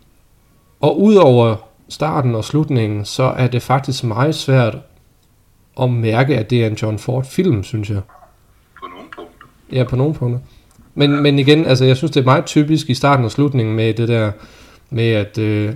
og 0.80 1.00
udover 1.00 1.56
starten 1.90 2.35
og 2.35 2.44
slutningen, 2.44 3.04
så 3.04 3.23
er 3.23 3.47
det 3.47 3.62
faktisk 3.62 4.04
meget 4.04 4.35
svært 4.35 4.76
at 5.80 5.90
mærke, 5.90 6.38
at 6.38 6.50
det 6.50 6.62
er 6.62 6.66
en 6.66 6.75
John 6.75 6.99
Ford 6.99 7.25
film, 7.25 7.64
synes 7.64 7.90
jeg. 7.90 8.00
På 8.80 8.87
nogle 8.87 9.09
punkter. 9.16 9.47
Ja, 9.73 9.85
på 9.85 9.97
nogle 9.97 10.14
punkter. 10.14 10.40
Men, 10.94 11.23
men 11.23 11.38
igen, 11.38 11.66
altså 11.66 11.85
jeg 11.85 11.97
synes, 11.97 12.11
det 12.11 12.20
er 12.20 12.25
meget 12.25 12.47
typisk 12.47 12.90
i 12.90 12.94
starten 12.94 13.25
og 13.25 13.30
slutningen 13.30 13.76
med 13.76 13.94
det 13.94 14.09
der, 14.09 14.32
med 14.90 15.09
at, 15.09 15.38
øh, 15.38 15.75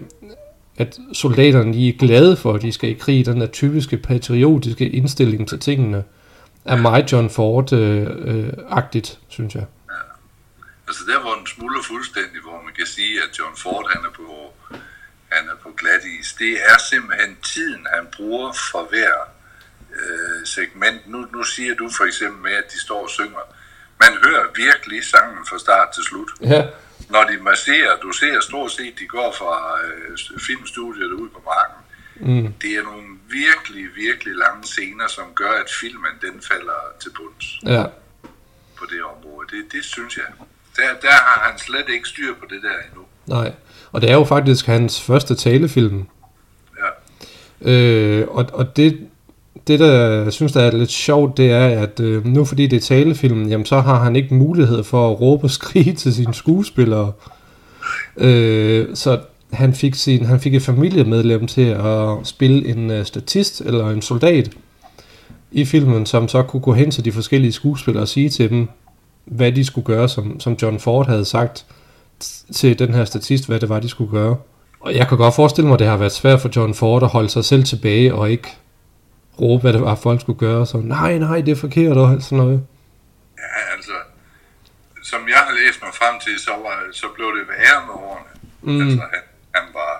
at 0.77 0.99
soldaterne 1.13 1.73
de 1.73 1.89
er 1.89 1.93
glade 1.93 2.37
for, 2.37 2.53
at 2.53 2.63
de 2.63 2.73
skal 2.73 2.91
i 2.91 2.93
krig. 2.95 3.27
Den 3.27 3.41
der 3.41 3.47
typiske 3.47 3.97
patriotiske 3.97 4.89
indstilling 4.89 5.49
til 5.49 5.59
tingene 5.59 6.05
er 6.65 6.77
meget 6.77 7.13
John 7.13 7.31
Ford-agtigt, 7.31 9.19
synes 9.29 9.55
jeg. 9.55 9.65
Altså 10.89 11.03
der, 11.09 11.21
hvor 11.21 11.35
den 11.39 11.47
smuldrer 11.47 11.83
fuldstændig, 11.83 12.41
hvor 12.43 12.59
man 12.65 12.73
kan 12.79 12.87
sige, 12.87 13.15
at 13.25 13.39
John 13.39 13.57
Ford 13.57 13.85
han 13.95 14.05
er 14.05 14.13
på, 14.17 14.27
han 15.45 15.53
er 15.53 15.57
på 15.63 15.71
glat 15.77 16.05
is, 16.21 16.33
det 16.33 16.53
er 16.53 16.79
simpelthen 16.91 17.37
tiden, 17.43 17.87
han 17.95 18.07
bruger 18.17 18.53
for 18.71 18.83
hver 18.91 19.13
øh, 20.01 20.47
segment. 20.47 21.01
Nu, 21.09 21.27
nu 21.33 21.43
siger 21.43 21.75
du 21.75 21.91
for 21.97 22.05
eksempel 22.05 22.43
med, 22.43 22.53
at 22.53 22.73
de 22.73 22.81
står 22.81 23.03
og 23.03 23.11
synger. 23.11 23.45
Man 24.01 24.13
hører 24.25 24.47
virkelig 24.57 25.05
sangen 25.05 25.47
fra 25.49 25.59
start 25.59 25.89
til 25.95 26.05
slut. 26.05 26.31
Ja, 26.41 26.63
Når 27.11 27.25
de 27.25 27.37
marcherer, 27.43 27.97
du 27.97 28.13
ser 28.13 28.41
stort 28.41 28.71
set, 28.73 28.95
de 28.99 29.07
går 29.07 29.35
fra 29.39 29.79
øh, 29.85 30.19
filmstudiet 30.47 31.13
ud 31.13 31.29
på 31.29 31.43
marken. 31.53 31.81
Mm. 32.17 32.53
Det 32.63 32.71
er 32.79 32.83
nogle 32.83 33.07
virkelig, 33.29 33.95
virkelig 33.97 34.35
lange 34.35 34.65
scener, 34.65 35.07
som 35.09 35.25
gør, 35.35 35.51
at 35.53 35.71
filmen 35.81 36.13
den 36.23 36.43
falder 36.43 36.81
til 37.01 37.11
bunds 37.11 37.47
Ja. 37.67 37.85
på 38.79 38.85
det 38.91 39.03
område. 39.05 39.49
Det, 39.57 39.73
det 39.73 39.85
synes 39.85 40.17
jeg. 40.17 40.25
Der, 40.77 40.95
der 41.03 41.13
har 41.13 41.49
han 41.51 41.59
slet 41.59 41.89
ikke 41.89 42.09
styr 42.09 42.35
på 42.35 42.47
det 42.51 42.63
der 42.63 42.77
endnu. 42.89 43.05
Nej. 43.27 43.53
Og 43.95 44.01
det 44.01 44.11
er 44.11 44.15
jo 44.15 44.25
faktisk 44.25 44.67
hans 44.67 45.01
første 45.01 45.35
talefilm. 45.35 46.07
Ja, 46.79 47.71
Øh, 47.71 48.27
og, 48.31 48.47
og 48.53 48.77
det, 48.77 48.99
det, 49.67 49.81
der 49.81 50.23
jeg 50.23 50.33
synes, 50.33 50.53
der 50.53 50.61
er 50.61 50.77
lidt 50.77 50.91
sjovt, 50.91 51.37
det 51.37 51.51
er, 51.51 51.67
at 51.83 52.01
øh, 52.01 52.27
nu 52.27 52.45
fordi 52.45 52.67
det 52.67 52.77
er 52.77 52.81
talefilm, 52.81 53.49
jamen 53.49 53.67
så 53.67 53.81
har 53.81 54.05
han 54.05 54.17
ikke 54.17 54.35
mulighed 54.35 54.85
for 54.85 55.11
at 55.11 55.21
råbe 55.21 55.45
og 55.45 55.51
skrige 55.51 55.93
til 55.93 56.15
sine 56.15 56.35
skuespillere. 56.35 57.13
Øh, 58.17 58.87
så 58.95 59.21
han 59.53 59.75
fik, 59.75 59.95
sin, 59.95 60.25
han 60.25 60.41
fik 60.41 60.55
et 60.55 60.63
familiemedlem 60.63 61.47
til 61.47 61.69
at 61.69 62.09
spille 62.25 62.69
en 62.69 62.91
øh, 62.91 63.05
statist 63.05 63.61
eller 63.61 63.91
en 63.91 64.03
soldat 64.03 64.51
i 65.53 65.65
filmen, 65.65 66.07
som 66.07 66.29
så 66.29 66.43
kunne 66.43 66.63
gå 66.63 66.73
hen 66.73 66.91
til 66.91 67.05
de 67.05 67.13
forskellige 67.13 67.53
skuespillere 67.53 68.05
og 68.05 68.09
sige 68.09 68.29
til 68.29 68.51
dem, 68.51 68.69
hvad 69.25 69.53
de 69.53 69.65
skulle 69.65 69.85
gøre, 69.85 70.09
som, 70.09 70.41
som 70.41 70.57
John 70.63 70.81
Ford 70.81 71.07
havde 71.07 71.25
sagt 71.25 71.67
til 72.55 72.79
den 72.79 72.95
her 72.95 73.05
statist, 73.05 73.47
hvad 73.47 73.61
det 73.61 73.69
var, 73.69 73.81
de 73.81 73.89
skulle 73.89 74.11
gøre. 74.11 74.37
Og 74.81 74.95
jeg 74.95 75.09
kan 75.09 75.19
godt 75.19 75.35
forestille 75.35 75.67
mig, 75.69 75.75
at 75.75 75.79
det 75.79 75.87
har 75.87 75.97
været 75.97 76.13
svært 76.13 76.41
for 76.41 76.51
John 76.57 76.75
Ford 76.75 77.03
at 77.03 77.09
holde 77.09 77.29
sig 77.29 77.45
selv 77.45 77.65
tilbage 77.65 78.15
og 78.15 78.31
ikke 78.31 78.49
råbe, 79.41 79.61
hvad 79.63 79.73
det 79.73 79.81
var, 79.81 79.95
folk 79.95 80.21
skulle 80.21 80.39
gøre. 80.39 80.67
Så 80.67 80.77
nej, 80.77 81.19
nej, 81.19 81.41
det 81.41 81.53
er 81.53 81.57
forkert 81.57 81.97
og 81.97 82.11
alt 82.13 82.25
sådan 82.25 82.39
noget. 82.39 82.67
ja 83.39 83.77
altså, 83.77 83.93
som 85.03 85.21
jeg 85.29 85.41
har 85.47 85.55
læst 85.61 85.79
mig 85.83 85.93
frem 86.01 86.21
til, 86.21 86.39
så, 86.39 86.51
var, 86.51 86.77
så 86.93 87.07
blev 87.17 87.29
det 87.39 87.45
værre 87.53 87.81
med 87.87 87.95
årene. 88.07 88.31
Mm. 88.63 88.81
Altså, 88.83 89.03
han, 89.15 89.23
han, 89.55 89.67
var, 89.79 89.93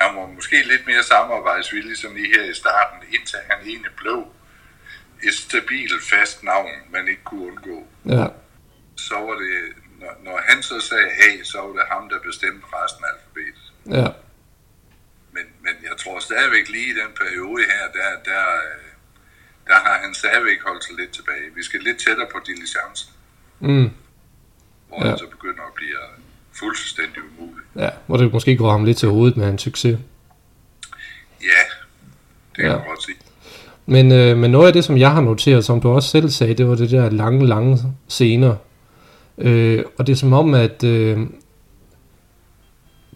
han 0.00 0.10
var 0.16 0.26
måske 0.36 0.56
lidt 0.72 0.84
mere 0.86 1.02
samarbejdsvillig, 1.02 1.96
som 2.02 2.10
lige 2.14 2.30
her 2.36 2.44
i 2.52 2.54
starten, 2.62 2.98
indtil 3.16 3.38
han 3.50 3.58
egentlig 3.70 3.94
blev 4.02 4.18
et 5.28 5.34
stabilt 5.34 6.02
fast 6.12 6.44
navn, 6.44 6.72
man 6.92 7.04
ikke 7.08 7.24
kunne 7.24 7.46
undgå. 7.50 7.76
Ja, 8.16 8.26
Så 8.96 9.14
var 9.14 9.34
det, 9.42 9.54
når, 10.02 10.12
når 10.28 10.36
han 10.48 10.58
så 10.70 10.76
sagde 10.90 11.08
A, 11.26 11.28
så 11.52 11.58
var 11.66 11.72
det 11.78 11.86
ham, 11.94 12.04
der 12.12 12.18
bestemte 12.28 12.64
resten 12.76 13.02
af 13.06 13.10
alfabetet. 13.14 13.66
ja, 13.98 14.08
Men, 15.36 15.46
men 15.66 15.74
jeg 15.88 15.94
tror 16.02 16.16
stadigvæk 16.28 16.66
lige 16.76 16.88
i 16.92 16.96
den 17.02 17.10
periode 17.22 17.62
her, 17.72 17.82
der, 17.98 18.08
der, 18.30 18.44
øh, 18.66 18.84
der 19.70 19.78
har 19.86 19.96
han 20.04 20.12
stadigvæk 20.22 20.58
holdt 20.68 20.82
sig 20.86 20.94
lidt 21.00 21.12
tilbage. 21.18 21.46
Vi 21.58 21.62
skal 21.68 21.80
lidt 21.88 21.98
tættere 22.04 22.28
på 22.34 22.38
diligencen, 22.46 23.08
mm, 23.60 23.88
hvor 24.88 24.98
Ja. 25.04 25.08
han 25.08 25.18
så 25.24 25.28
begynder 25.36 25.62
at 25.70 25.74
blive 25.80 25.98
fuldstændig 26.60 27.20
umulig. 27.30 27.64
ja. 27.84 27.90
Hvor 28.06 28.16
det 28.16 28.32
måske 28.32 28.56
går 28.56 28.70
ham 28.70 28.84
lidt 28.84 28.98
til 28.98 29.08
hovedet 29.08 29.36
med 29.36 29.44
hans 29.46 29.62
succes. 29.62 29.98
Ja, 31.50 31.62
det 32.50 32.56
kan 32.56 32.64
ja. 32.64 32.76
man 32.76 32.86
godt 32.86 33.02
sige. 33.04 33.16
Men, 33.86 34.12
øh, 34.12 34.36
men 34.36 34.50
noget 34.50 34.66
af 34.66 34.72
det, 34.72 34.84
som 34.84 34.98
jeg 34.98 35.10
har 35.12 35.20
noteret, 35.20 35.64
som 35.64 35.80
du 35.80 35.88
også 35.88 36.08
selv 36.08 36.28
sagde, 36.30 36.54
det 36.54 36.68
var 36.68 36.74
det 36.74 36.90
der 36.90 37.10
lange, 37.10 37.46
lange 37.46 37.78
scener. 38.08 38.56
Øh, 39.38 39.84
og 39.98 40.06
det 40.06 40.12
er 40.12 40.16
som 40.16 40.32
om, 40.32 40.54
at 40.54 40.84
øh, 40.84 41.18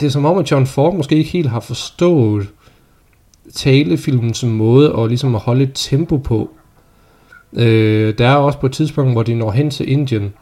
det 0.00 0.06
er 0.06 0.11
som 0.11 0.25
om, 0.25 0.38
at 0.38 0.50
John 0.50 0.66
Ford 0.66 0.94
måske 0.94 1.16
ikke 1.16 1.30
helt 1.30 1.49
har 1.49 1.61
forstået 1.61 2.49
talefilmens 3.54 4.44
måde 4.44 4.92
og 4.92 5.08
ligesom 5.08 5.35
at 5.35 5.40
holde 5.40 5.62
et 5.62 5.73
tempo 5.75 6.16
på. 6.16 6.50
Øh, 7.52 8.18
der 8.18 8.28
er 8.28 8.37
også 8.37 8.58
på 8.58 8.66
et 8.66 8.73
tidspunkt, 8.73 9.12
hvor 9.12 9.23
de 9.23 9.35
når 9.35 9.50
hen 9.50 9.70
til 9.70 9.90
Indien, 9.90 10.32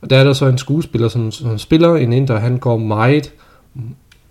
og 0.00 0.10
der 0.10 0.16
er 0.16 0.24
der 0.24 0.32
så 0.32 0.46
en 0.46 0.58
skuespiller, 0.58 1.08
som, 1.08 1.32
som 1.32 1.58
spiller 1.58 1.96
en 1.96 2.12
inder, 2.12 2.38
han 2.38 2.58
går 2.58 2.76
meget 2.76 3.32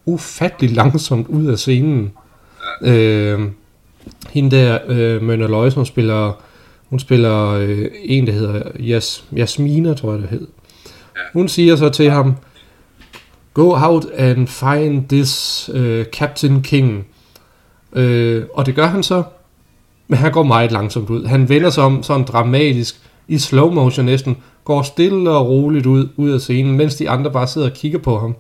ufattelig 0.06 0.72
langsomt 0.72 1.28
ud 1.28 1.46
af 1.46 1.60
scenen. 1.60 2.12
Øh, 2.82 3.40
hende 4.30 4.58
der, 4.58 4.80
øh, 4.88 5.22
Mønner 5.22 5.48
Løje, 5.48 5.72
som 5.72 5.86
spiller, 5.86 6.44
hun 6.90 7.00
spiller 7.00 7.50
øh, 7.50 7.86
en, 8.04 8.28
der 8.28 8.34
hedder 8.34 8.64
Jas, 8.80 9.26
Jasmina, 9.36 9.94
tror 9.94 10.12
jeg 10.12 10.22
det 10.22 10.30
hed. 10.30 10.48
Hun 11.34 11.48
siger 11.48 11.76
så 11.76 11.90
til 11.90 12.12
ham, 12.12 12.36
Go 13.54 13.76
out 13.76 14.06
and 14.16 14.48
find 14.48 15.10
this 15.10 15.70
uh, 15.70 16.04
Captain 16.04 16.62
King. 16.62 17.08
Øh, 17.96 18.46
og 18.54 18.66
det 18.66 18.76
gør 18.76 18.86
han 18.86 19.04
så, 19.04 19.24
men 20.08 20.20
han 20.20 20.32
går 20.32 20.44
meget 20.44 20.72
langsomt 20.72 21.10
ud. 21.10 21.26
Han 21.26 21.50
vender 21.50 21.70
sig 21.70 21.84
om 21.84 22.04
sådan 22.04 22.26
dramatisk, 22.26 22.96
i 23.28 23.38
slow 23.38 23.72
motion 23.72 24.06
næsten, 24.06 24.44
går 24.66 24.82
stille 24.82 25.30
og 25.30 25.48
roligt 25.48 25.86
ud, 25.86 26.10
ud 26.16 26.32
af 26.32 26.42
scenen, 26.42 26.78
mens 26.78 26.96
de 26.96 27.10
andre 27.10 27.32
bare 27.32 27.48
sidder 27.48 27.70
og 27.70 27.76
kigger 27.76 28.00
på 28.00 28.20
ham. 28.20 28.36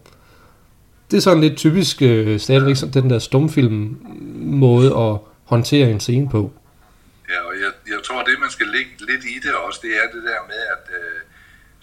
Det 1.12 1.18
er 1.18 1.22
sådan 1.22 1.42
lidt 1.42 1.58
typisk 1.58 2.02
øh, 2.02 2.40
stadigvæk 2.40 2.76
sådan 2.76 3.04
den 3.04 3.10
der 3.10 3.20
stumfilm 3.20 3.98
måde 4.36 4.98
at 4.98 5.18
håndtere 5.44 5.92
en 5.92 6.00
scene 6.00 6.30
på. 6.30 6.52
Ja, 7.30 7.40
og 7.48 7.54
jeg, 7.64 7.72
jeg 7.94 8.00
tror, 8.04 8.24
det 8.24 8.34
man 8.40 8.50
skal 8.50 8.68
lægge 8.68 8.92
lidt 9.00 9.24
i 9.24 9.36
det 9.44 9.54
også, 9.68 9.80
det 9.84 9.90
er 9.90 10.08
det 10.16 10.24
der 10.24 10.42
med, 10.48 10.62
at 10.76 10.86
øh, 11.00 11.33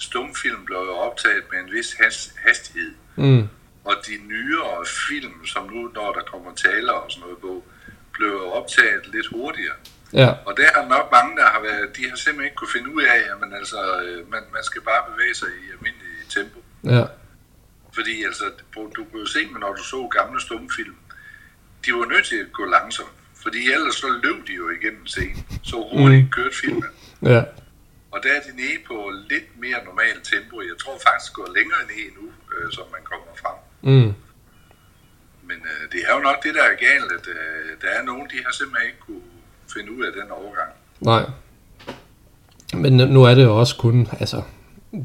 stumfilm 0.01 0.65
blev 0.65 0.79
jo 0.79 0.95
optaget 1.09 1.45
med 1.51 1.59
en 1.61 1.71
vis 1.73 1.97
has, 2.01 2.35
hastighed. 2.47 2.93
Mm. 3.17 3.49
Og 3.85 3.95
de 4.07 4.15
nyere 4.33 4.87
film, 5.09 5.47
som 5.47 5.63
nu, 5.73 5.81
når 5.95 6.13
der 6.13 6.23
kommer 6.33 6.55
taler 6.55 6.93
og 6.93 7.11
sådan 7.11 7.21
noget 7.21 7.39
på, 7.39 7.65
blev 8.13 8.29
jo 8.29 8.51
optaget 8.51 9.03
lidt 9.15 9.27
hurtigere. 9.27 9.79
Ja, 10.13 10.31
Og 10.47 10.53
der 10.57 10.69
er 10.79 10.89
nok 10.89 11.07
mange, 11.13 11.37
der 11.37 11.47
har 11.55 11.61
været, 11.63 11.97
de 11.97 12.03
har 12.09 12.17
simpelthen 12.17 12.45
ikke 12.45 12.57
kunne 12.57 12.75
finde 12.77 12.95
ud 12.95 13.03
af, 13.03 13.21
at 13.33 13.37
man, 13.41 13.53
altså, 13.61 13.81
øh, 14.05 14.31
man, 14.33 14.43
man 14.57 14.65
skal 14.65 14.83
bare 14.83 15.03
bevæge 15.11 15.35
sig 15.35 15.49
i 15.49 15.65
almindelig 15.75 16.15
tempo. 16.37 16.59
ja, 16.85 17.05
Fordi 17.95 18.25
altså, 18.25 18.45
du 18.97 19.05
kunne 19.05 19.21
jo 19.21 19.27
se, 19.27 19.47
men 19.53 19.61
når 19.61 19.73
du 19.79 19.83
så 19.83 20.09
gamle 20.19 20.41
stumfilm, 20.41 20.97
de 21.85 21.93
var 21.95 22.07
nødt 22.13 22.27
til 22.27 22.37
at 22.37 22.53
gå 22.53 22.65
langsomt. 22.65 23.15
Fordi 23.43 23.73
ellers 23.73 23.95
så 23.95 24.09
løb 24.23 24.47
de 24.49 24.53
jo 24.53 24.71
igennem 24.71 25.07
scenen. 25.07 25.45
Så 25.63 25.77
hurtigt 25.93 26.25
mm. 26.25 26.31
kørte 26.31 26.57
filmen. 26.63 26.85
ja, 27.23 27.43
Og 28.13 28.19
der 28.23 28.31
er 28.37 28.41
de 28.49 28.53
nede 28.63 28.79
på 28.91 28.97
lidt 29.31 29.49
mere 29.65 29.79
normalt 29.85 30.23
tempo. 30.33 30.55
Jeg 30.71 30.77
tror 30.83 30.97
faktisk 31.09 31.33
går 31.33 31.49
længere 31.59 31.83
ned 31.93 32.07
nu, 32.19 32.27
øh, 32.53 32.67
som 32.77 32.85
man 32.95 33.03
kommer 33.11 33.33
frem. 33.43 33.59
mm. 33.93 34.13
Men 35.49 35.59
øh, 35.73 35.83
det 35.93 36.01
er 36.09 36.13
jo 36.17 36.21
nok 36.29 36.39
det, 36.45 36.55
der 36.55 36.63
er 36.63 36.77
galt, 36.89 37.11
at 37.19 37.27
øh, 37.37 37.69
der 37.83 37.89
er 37.99 38.03
nogen, 38.03 38.27
de 38.33 38.37
har 38.45 38.53
simpelthen 38.53 38.87
ikke 38.91 39.01
kunne 39.07 39.27
finde 39.75 39.93
ud 39.93 40.05
af 40.05 40.13
den 40.13 40.31
overgang. 40.31 40.73
nej. 41.01 41.25
Men 42.75 42.93
nu 42.93 43.23
er 43.25 43.35
det 43.35 43.45
jo 43.45 43.57
også 43.59 43.77
kun, 43.77 44.09
altså, 44.21 44.43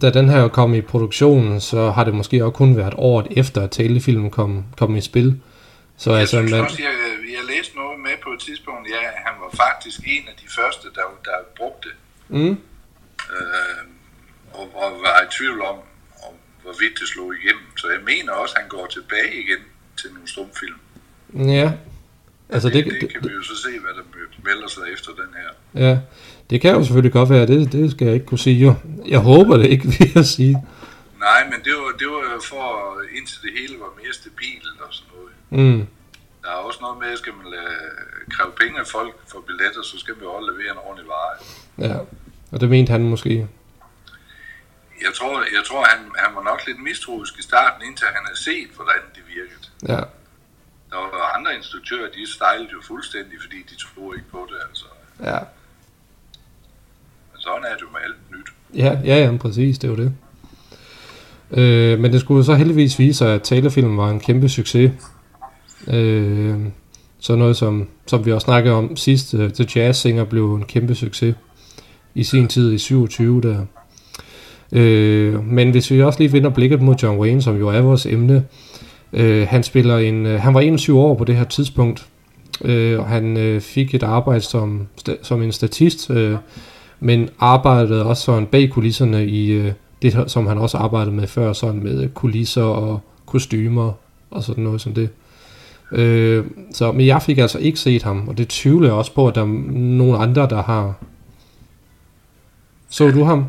da 0.01 0.09
den 0.09 0.29
her 0.29 0.47
kom 0.47 0.73
i 0.73 0.81
produktion, 0.81 1.61
så 1.61 1.91
har 1.91 2.03
det 2.03 2.13
måske 2.13 2.43
også 2.45 2.57
kun 2.57 2.77
været 2.77 2.93
året 2.97 3.27
efter, 3.37 3.61
at 3.61 3.71
talefilmen 3.71 4.31
kom, 4.31 4.65
kom 4.77 4.95
i 4.95 5.01
spil. 5.01 5.41
Så 5.97 6.11
Jeg 6.11 6.19
altså, 6.19 6.37
synes 6.37 6.51
man, 6.51 6.61
også, 6.61 6.81
jeg, 6.83 6.93
jeg 7.37 7.55
læste 7.55 7.75
noget 7.75 7.99
med 7.99 8.11
på 8.23 8.29
et 8.29 8.39
tidspunkt, 8.39 8.89
ja, 8.89 9.07
han 9.25 9.33
var 9.43 9.49
faktisk 9.57 9.99
en 9.99 10.27
af 10.27 10.33
de 10.41 10.47
første, 10.57 10.87
der, 10.95 11.01
der 11.25 11.31
brugte 11.57 11.89
det. 11.89 11.95
mm, 12.29 12.57
tvivl 15.37 15.61
om, 15.61 15.77
om, 16.27 16.33
hvorvidt 16.63 16.93
det 16.99 17.07
slog 17.07 17.29
igennem. 17.39 17.67
Så 17.77 17.87
jeg 17.95 18.01
mener 18.11 18.31
også, 18.31 18.53
at 18.55 18.61
han 18.61 18.69
går 18.69 18.85
tilbage 18.87 19.33
igen 19.43 19.61
til 19.99 20.09
nogle 20.13 20.27
stumfilm. 20.33 20.79
ja, 21.59 21.71
altså 22.49 22.69
det, 22.69 22.85
det, 22.85 22.93
det, 22.93 23.01
det, 23.01 23.09
kan 23.13 23.29
vi 23.29 23.33
jo 23.33 23.43
så 23.43 23.55
se, 23.65 23.69
hvad 23.83 23.93
der 23.99 24.03
melder 24.49 24.67
sig 24.67 24.83
efter 24.93 25.11
den 25.11 25.29
her. 25.39 25.49
ja, 25.87 25.99
det 26.49 26.61
kan 26.61 26.71
jo 26.75 26.83
selvfølgelig 26.83 27.11
godt 27.13 27.29
være, 27.29 27.47
det, 27.47 27.71
det 27.71 27.91
skal 27.91 28.05
jeg 28.05 28.13
ikke 28.13 28.25
kunne 28.25 28.39
sige 28.39 28.59
jo. 28.65 28.73
Jeg 29.07 29.19
håber 29.19 29.57
det 29.57 29.67
ikke, 29.67 29.85
vil 29.99 30.11
jeg 30.15 30.25
sige. 30.25 30.55
Nej, 31.19 31.43
men 31.51 31.59
det 31.65 31.73
var, 31.81 31.91
det 31.99 32.07
var 32.07 32.21
jo 32.33 32.41
for, 32.53 32.65
indtil 33.17 33.37
det 33.41 33.51
hele 33.59 33.75
var 33.79 33.91
mere 34.01 34.13
stabilt 34.13 34.79
og 34.87 34.93
sådan 34.97 35.09
noget. 35.15 35.31
Mm, 35.49 35.87
Der 36.43 36.49
er 36.49 36.61
også 36.67 36.79
noget 36.81 36.97
med, 37.01 37.07
at 37.07 37.17
skal 37.17 37.33
man 37.33 37.47
lade, 37.55 37.75
kræve 38.29 38.51
penge 38.61 38.79
af 38.79 38.87
folk 38.87 39.13
for 39.31 39.39
billetter, 39.47 39.81
så 39.83 39.95
skal 39.99 40.13
man 40.15 40.23
jo 40.23 40.31
også 40.31 40.51
levere 40.51 40.71
en 40.71 40.81
ordentlig 40.87 41.07
vare. 41.15 41.33
ja, 41.87 41.97
og 42.51 42.61
det 42.61 42.69
mente 42.69 42.91
han 42.91 43.03
måske. 43.03 43.47
Jeg 45.01 45.13
tror, 45.13 45.33
jeg 45.57 45.63
tror 45.69 45.83
han, 45.83 45.99
han 46.23 46.35
var 46.35 46.43
nok 46.43 46.59
lidt 46.67 46.79
mistroisk 46.89 47.39
i 47.39 47.41
starten, 47.41 47.87
indtil 47.87 48.07
han 48.07 48.23
havde 48.27 48.41
set, 48.49 48.69
hvordan 48.75 49.01
det 49.15 49.23
virkede. 49.35 49.65
Ja, 49.93 50.01
Der 50.91 50.97
var 50.97 51.37
andre 51.37 51.55
instruktører, 51.55 52.11
de 52.11 52.33
stejlede 52.33 52.69
jo 52.73 52.81
fuldstændig, 52.83 53.37
fordi 53.41 53.57
de 53.69 53.75
troede 53.83 54.17
ikke 54.17 54.29
på 54.29 54.47
det. 54.51 54.57
Altså. 54.67 54.85
ja, 55.23 55.39
Men 57.31 57.39
sådan 57.39 57.63
er 57.63 57.73
det 57.73 57.81
jo 57.81 57.89
med 57.95 58.01
alt 58.07 58.31
nyt. 58.31 58.49
Ja, 58.83 58.91
ja, 59.05 59.15
ja, 59.23 59.37
præcis, 59.37 59.79
det 59.79 59.89
var 59.89 59.95
det. 59.95 60.13
Øh, 61.51 61.99
men 61.99 62.13
det 62.13 62.21
skulle 62.21 62.45
så 62.45 62.53
heldigvis 62.55 62.99
vise 62.99 63.17
sig, 63.17 63.33
at 63.33 63.41
talefilmen 63.41 63.97
var 63.97 64.09
en 64.09 64.19
kæmpe 64.19 64.49
succes. 64.49 64.91
Øh, 65.87 66.59
så 67.19 67.35
noget 67.35 67.57
som, 67.57 67.87
som 68.07 68.25
vi 68.25 68.31
også 68.31 68.45
snakkede 68.45 68.75
om 68.75 68.95
sidst, 68.95 69.33
uh, 69.33 69.49
The 69.49 69.67
Jazz 69.75 69.99
Singer 69.99 70.23
blev 70.23 70.53
en 70.53 70.65
kæmpe 70.65 70.95
succes 70.95 71.35
i 72.15 72.23
sin 72.23 72.47
tid 72.47 72.73
i 72.73 72.77
27 72.77 73.41
der. 73.41 73.65
Øh, 74.71 75.47
men 75.47 75.71
hvis 75.71 75.91
vi 75.91 76.01
også 76.01 76.19
lige 76.19 76.31
vender 76.31 76.49
blikket 76.49 76.81
mod 76.81 76.95
John 77.03 77.19
Wayne, 77.19 77.41
som 77.41 77.57
jo 77.57 77.67
er 77.67 77.81
vores 77.81 78.05
emne, 78.05 78.43
øh, 79.13 79.47
han 79.47 79.63
spiller 79.63 79.97
en, 79.97 80.25
øh, 80.25 80.41
han 80.41 80.53
var 80.53 80.61
21 80.61 80.99
år 80.99 81.15
på 81.15 81.23
det 81.23 81.35
her 81.35 81.43
tidspunkt, 81.43 82.07
øh, 82.61 82.99
og 82.99 83.05
han 83.05 83.37
øh, 83.37 83.61
fik 83.61 83.95
et 83.95 84.03
arbejde 84.03 84.41
som, 84.41 84.87
sta- 85.01 85.23
som 85.23 85.41
en 85.41 85.51
statist, 85.51 86.09
øh, 86.09 86.37
men 86.99 87.29
arbejdede 87.39 88.05
også 88.05 88.23
sådan 88.23 88.45
bag 88.45 88.69
kulisserne 88.69 89.25
i 89.25 89.51
øh, 89.51 89.71
det, 90.01 90.23
som 90.27 90.47
han 90.47 90.57
også 90.57 90.77
arbejdede 90.77 91.15
med 91.15 91.27
før, 91.27 91.53
sådan 91.53 91.83
med 91.83 92.03
øh, 92.03 92.09
kulisser 92.09 92.63
og 92.63 92.99
kostymer 93.25 93.91
og 94.31 94.43
sådan 94.43 94.63
noget 94.63 94.81
som 94.81 94.93
det. 94.93 95.09
Øh, 95.91 96.45
så, 96.71 96.91
men 96.91 97.05
jeg 97.05 97.21
fik 97.21 97.37
altså 97.37 97.59
ikke 97.59 97.79
set 97.79 98.03
ham, 98.03 98.27
og 98.27 98.37
det 98.37 98.47
tvivler 98.47 98.87
jeg 98.87 98.95
også 98.95 99.13
på, 99.13 99.27
at 99.27 99.35
der 99.35 99.41
er 99.41 99.73
nogen 99.75 100.21
andre, 100.21 100.47
der 100.49 100.63
har. 100.63 100.93
Så 102.89 103.11
du 103.11 103.23
ham? 103.23 103.45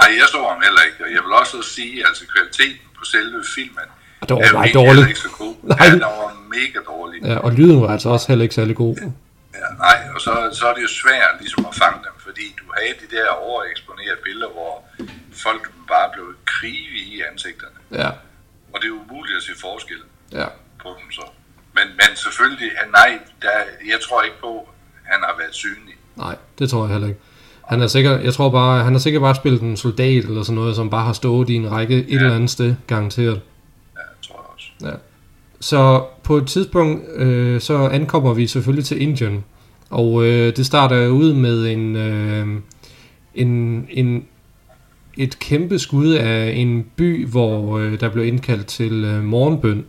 Nej, 0.00 0.10
jeg 0.20 0.26
så 0.34 0.38
ham 0.50 0.60
heller 0.66 0.82
ikke, 0.88 0.98
og 1.06 1.10
jeg 1.16 1.22
vil 1.24 1.32
også 1.42 1.56
sige, 1.62 2.06
altså 2.08 2.22
kvaliteten 2.34 2.86
på 2.98 3.04
selve 3.04 3.44
filmen, 3.54 3.86
Og 4.20 4.28
det 4.28 4.36
var 4.36 4.42
er 4.42 4.52
bare 4.52 5.08
ikke 5.08 5.20
så 5.28 5.32
god. 5.42 5.54
Nej. 5.62 5.76
Ja, 5.80 5.90
den 5.92 6.00
var 6.00 6.36
mega 6.56 6.80
dårlig. 6.92 7.18
Ja, 7.30 7.36
og 7.46 7.50
lyden 7.52 7.82
var 7.82 7.88
altså 7.96 8.08
også 8.08 8.28
heller 8.28 8.42
ikke 8.42 8.54
særlig 8.54 8.76
god. 8.76 8.96
Ja, 9.54 9.68
nej, 9.86 9.98
og 10.14 10.20
så, 10.20 10.32
så 10.58 10.64
er 10.70 10.74
det 10.74 10.82
jo 10.82 10.92
svært 11.02 11.34
ligesom 11.40 11.66
at 11.70 11.74
fange 11.74 11.98
dem, 12.06 12.14
fordi 12.26 12.46
du 12.60 12.64
havde 12.76 12.94
de 13.02 13.16
der 13.16 13.28
overeksponerede 13.48 14.20
billeder, 14.24 14.50
hvor 14.58 14.74
folk 15.46 15.62
bare 15.88 16.08
blev 16.14 16.26
krive 16.44 16.96
i 17.12 17.22
ansigterne. 17.32 17.78
Ja, 18.02 18.10
Og 18.72 18.76
det 18.80 18.86
er 18.88 18.96
umuligt 19.04 19.36
at 19.36 19.42
se 19.42 19.52
forskel 19.60 20.00
ja. 20.32 20.46
på 20.82 20.88
dem 21.00 21.10
så. 21.12 21.24
Men, 21.74 21.86
men 22.00 22.10
selvfølgelig, 22.16 22.70
nej, 22.90 23.18
der, 23.42 23.56
jeg 23.92 23.98
tror 24.08 24.22
ikke 24.22 24.40
på, 24.40 24.52
at 24.58 25.12
han 25.12 25.20
har 25.28 25.34
været 25.38 25.54
synlig. 25.54 25.96
Nej, 26.16 26.36
det 26.58 26.70
tror 26.70 26.82
jeg 26.84 26.92
heller 26.92 27.08
ikke. 27.08 27.20
Han 27.70 27.82
er 27.82 27.86
sikkert, 27.86 28.24
jeg 28.24 28.34
tror 28.34 28.48
bare, 28.48 28.84
han 28.84 28.92
har 28.92 28.98
sikkert 28.98 29.22
bare 29.22 29.34
spillet 29.34 29.62
en 29.62 29.76
soldat 29.76 30.24
eller 30.24 30.42
sådan 30.42 30.54
noget, 30.54 30.76
som 30.76 30.90
bare 30.90 31.04
har 31.04 31.12
stået 31.12 31.50
i 31.50 31.54
en 31.54 31.70
række 31.70 31.96
et 31.96 32.14
eller 32.14 32.34
andet 32.34 32.50
sted, 32.50 32.74
garanteret. 32.86 33.40
Ja, 33.96 34.00
tror 34.22 34.36
jeg 34.36 34.54
også. 34.54 34.66
Ja. 34.82 34.90
Så 35.60 36.04
på 36.22 36.36
et 36.36 36.46
tidspunkt, 36.46 37.02
øh, 37.16 37.60
så 37.60 37.88
ankommer 37.88 38.34
vi 38.34 38.46
selvfølgelig 38.46 38.84
til 38.84 39.02
Indien. 39.02 39.44
Og 39.90 40.24
øh, 40.24 40.56
det 40.56 40.66
starter 40.66 41.08
ud 41.08 41.32
med 41.34 41.66
en, 41.66 41.96
øh, 41.96 42.46
en, 43.34 43.86
en, 43.90 44.24
et 45.16 45.38
kæmpe 45.38 45.78
skud 45.78 46.08
af 46.12 46.52
en 46.56 46.86
by, 46.96 47.26
hvor 47.26 47.78
øh, 47.78 48.00
der 48.00 48.08
blev 48.08 48.24
indkaldt 48.24 48.66
til 48.66 49.04
øh, 49.04 49.24
morgenbøn. 49.24 49.84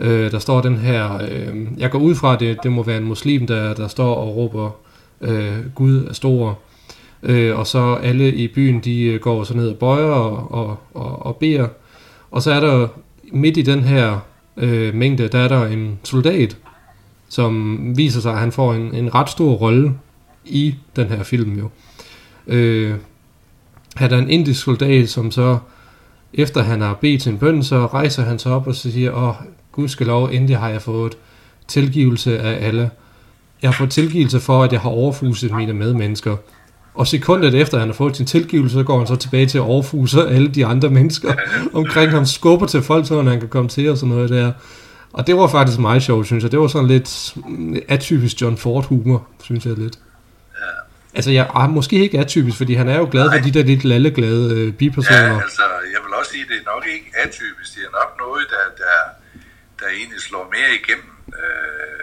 Øh, 0.00 0.30
der 0.30 0.38
står 0.38 0.60
den 0.60 0.76
her, 0.76 1.18
øh, 1.30 1.56
jeg 1.78 1.90
går 1.90 1.98
ud 1.98 2.14
fra, 2.14 2.36
det, 2.36 2.58
det 2.62 2.72
må 2.72 2.82
være 2.82 2.98
en 2.98 3.04
muslim, 3.04 3.46
der, 3.46 3.74
der 3.74 3.88
står 3.88 4.14
og 4.14 4.36
råber, 4.36 4.70
øh, 5.20 5.74
Gud 5.74 6.06
er 6.06 6.12
stor. 6.12 6.58
Øh, 7.22 7.58
og 7.58 7.66
så 7.66 7.94
alle 7.94 8.34
i 8.34 8.48
byen, 8.48 8.80
de 8.80 9.02
øh, 9.02 9.20
går 9.20 9.44
så 9.44 9.56
ned 9.56 9.68
og 9.68 9.76
bøjer 9.76 10.04
og, 10.04 10.52
og, 10.52 10.78
og, 10.94 11.26
og 11.26 11.36
beder. 11.36 11.68
Og 12.30 12.42
så 12.42 12.52
er 12.52 12.60
der 12.60 12.88
midt 13.32 13.56
i 13.56 13.62
den 13.62 13.80
her 13.80 14.18
øh, 14.56 14.94
mængde, 14.94 15.28
der 15.28 15.38
er 15.38 15.48
der 15.48 15.66
en 15.66 15.98
soldat, 16.04 16.56
som 17.28 17.78
viser 17.96 18.20
sig, 18.20 18.32
at 18.32 18.38
han 18.38 18.52
får 18.52 18.74
en, 18.74 18.94
en 18.94 19.14
ret 19.14 19.30
stor 19.30 19.52
rolle 19.52 19.94
i 20.44 20.74
den 20.96 21.06
her 21.06 21.22
film 21.22 21.58
jo. 21.58 21.68
Øh, 22.46 22.94
han 23.96 24.12
er 24.12 24.18
en 24.18 24.30
indisk 24.30 24.64
soldat, 24.64 25.08
som 25.08 25.30
så, 25.30 25.58
efter 26.34 26.62
han 26.62 26.80
har 26.80 26.94
bedt 26.94 27.22
sin 27.22 27.38
bøn, 27.38 27.62
så 27.62 27.86
rejser 27.86 28.22
han 28.22 28.38
sig 28.38 28.52
op 28.52 28.66
og 28.66 28.74
så 28.74 28.92
siger, 28.92 29.12
åh, 29.12 29.34
Gud 29.72 29.88
skal 29.88 30.06
lov, 30.06 30.28
endelig 30.32 30.58
har 30.58 30.68
jeg 30.68 30.82
fået 30.82 31.18
tilgivelse 31.68 32.38
af 32.38 32.66
alle. 32.66 32.90
Jeg 33.62 33.70
har 33.70 33.76
fået 33.76 33.90
tilgivelse 33.90 34.40
for, 34.40 34.62
at 34.62 34.72
jeg 34.72 34.80
har 34.80 34.90
overfuset 34.90 35.54
mine 35.54 35.72
medmennesker. 35.72 36.36
Og 36.96 37.06
sekundet 37.06 37.54
efter, 37.54 37.78
han 37.78 37.88
har 37.88 37.94
fået 37.94 38.16
sin 38.16 38.26
tilgivelse, 38.26 38.74
så 38.74 38.82
går 38.82 38.98
han 38.98 39.06
så 39.06 39.16
tilbage 39.16 39.46
til 39.46 39.58
at 39.58 39.62
overfuse 39.62 40.28
alle 40.28 40.48
de 40.48 40.66
andre 40.66 40.90
mennesker 40.90 41.34
omkring 41.80 42.10
ham, 42.10 42.26
skubber 42.26 42.66
til 42.66 42.82
folk, 42.82 43.06
så 43.06 43.22
han 43.22 43.40
kan 43.40 43.48
komme 43.48 43.68
til 43.68 43.90
og 43.90 43.96
sådan 43.96 44.14
noget 44.14 44.30
der. 44.30 44.52
Og 45.12 45.26
det 45.26 45.36
var 45.36 45.46
faktisk 45.46 45.78
meget 45.78 46.02
sjovt, 46.02 46.26
synes 46.26 46.42
jeg. 46.42 46.52
Det 46.52 46.60
var 46.60 46.66
sådan 46.66 46.88
lidt 46.88 47.34
atypisk 47.88 48.42
John 48.42 48.56
Ford 48.56 48.86
humor, 48.86 49.28
synes 49.42 49.66
jeg 49.66 49.74
lidt. 49.74 49.98
Altså, 51.18 51.30
jeg 51.30 51.46
er 51.62 51.68
måske 51.78 51.96
ikke 51.96 52.18
atypisk, 52.18 52.56
fordi 52.56 52.74
han 52.74 52.88
er 52.88 52.98
jo 52.98 53.08
glad 53.10 53.26
for 53.32 53.38
de 53.46 53.50
der 53.56 53.64
lidt 53.64 53.84
lalleglade 53.84 54.44
øh, 54.56 54.72
bipersoner. 54.72 55.32
Ja, 55.34 55.40
altså, 55.48 55.66
jeg 55.94 56.00
vil 56.04 56.12
også 56.18 56.30
sige, 56.32 56.42
at 56.42 56.48
det 56.48 56.58
er 56.62 56.66
nok 56.74 56.84
ikke 56.94 57.08
atypisk. 57.24 57.68
Det 57.74 57.82
er 57.88 57.94
nok 58.00 58.10
noget, 58.24 58.44
der, 58.54 58.64
der, 58.82 58.96
der 59.80 59.88
egentlig 59.98 60.20
slår 60.28 60.44
mere 60.56 60.70
igennem. 60.80 61.12
Øh, 61.40 62.02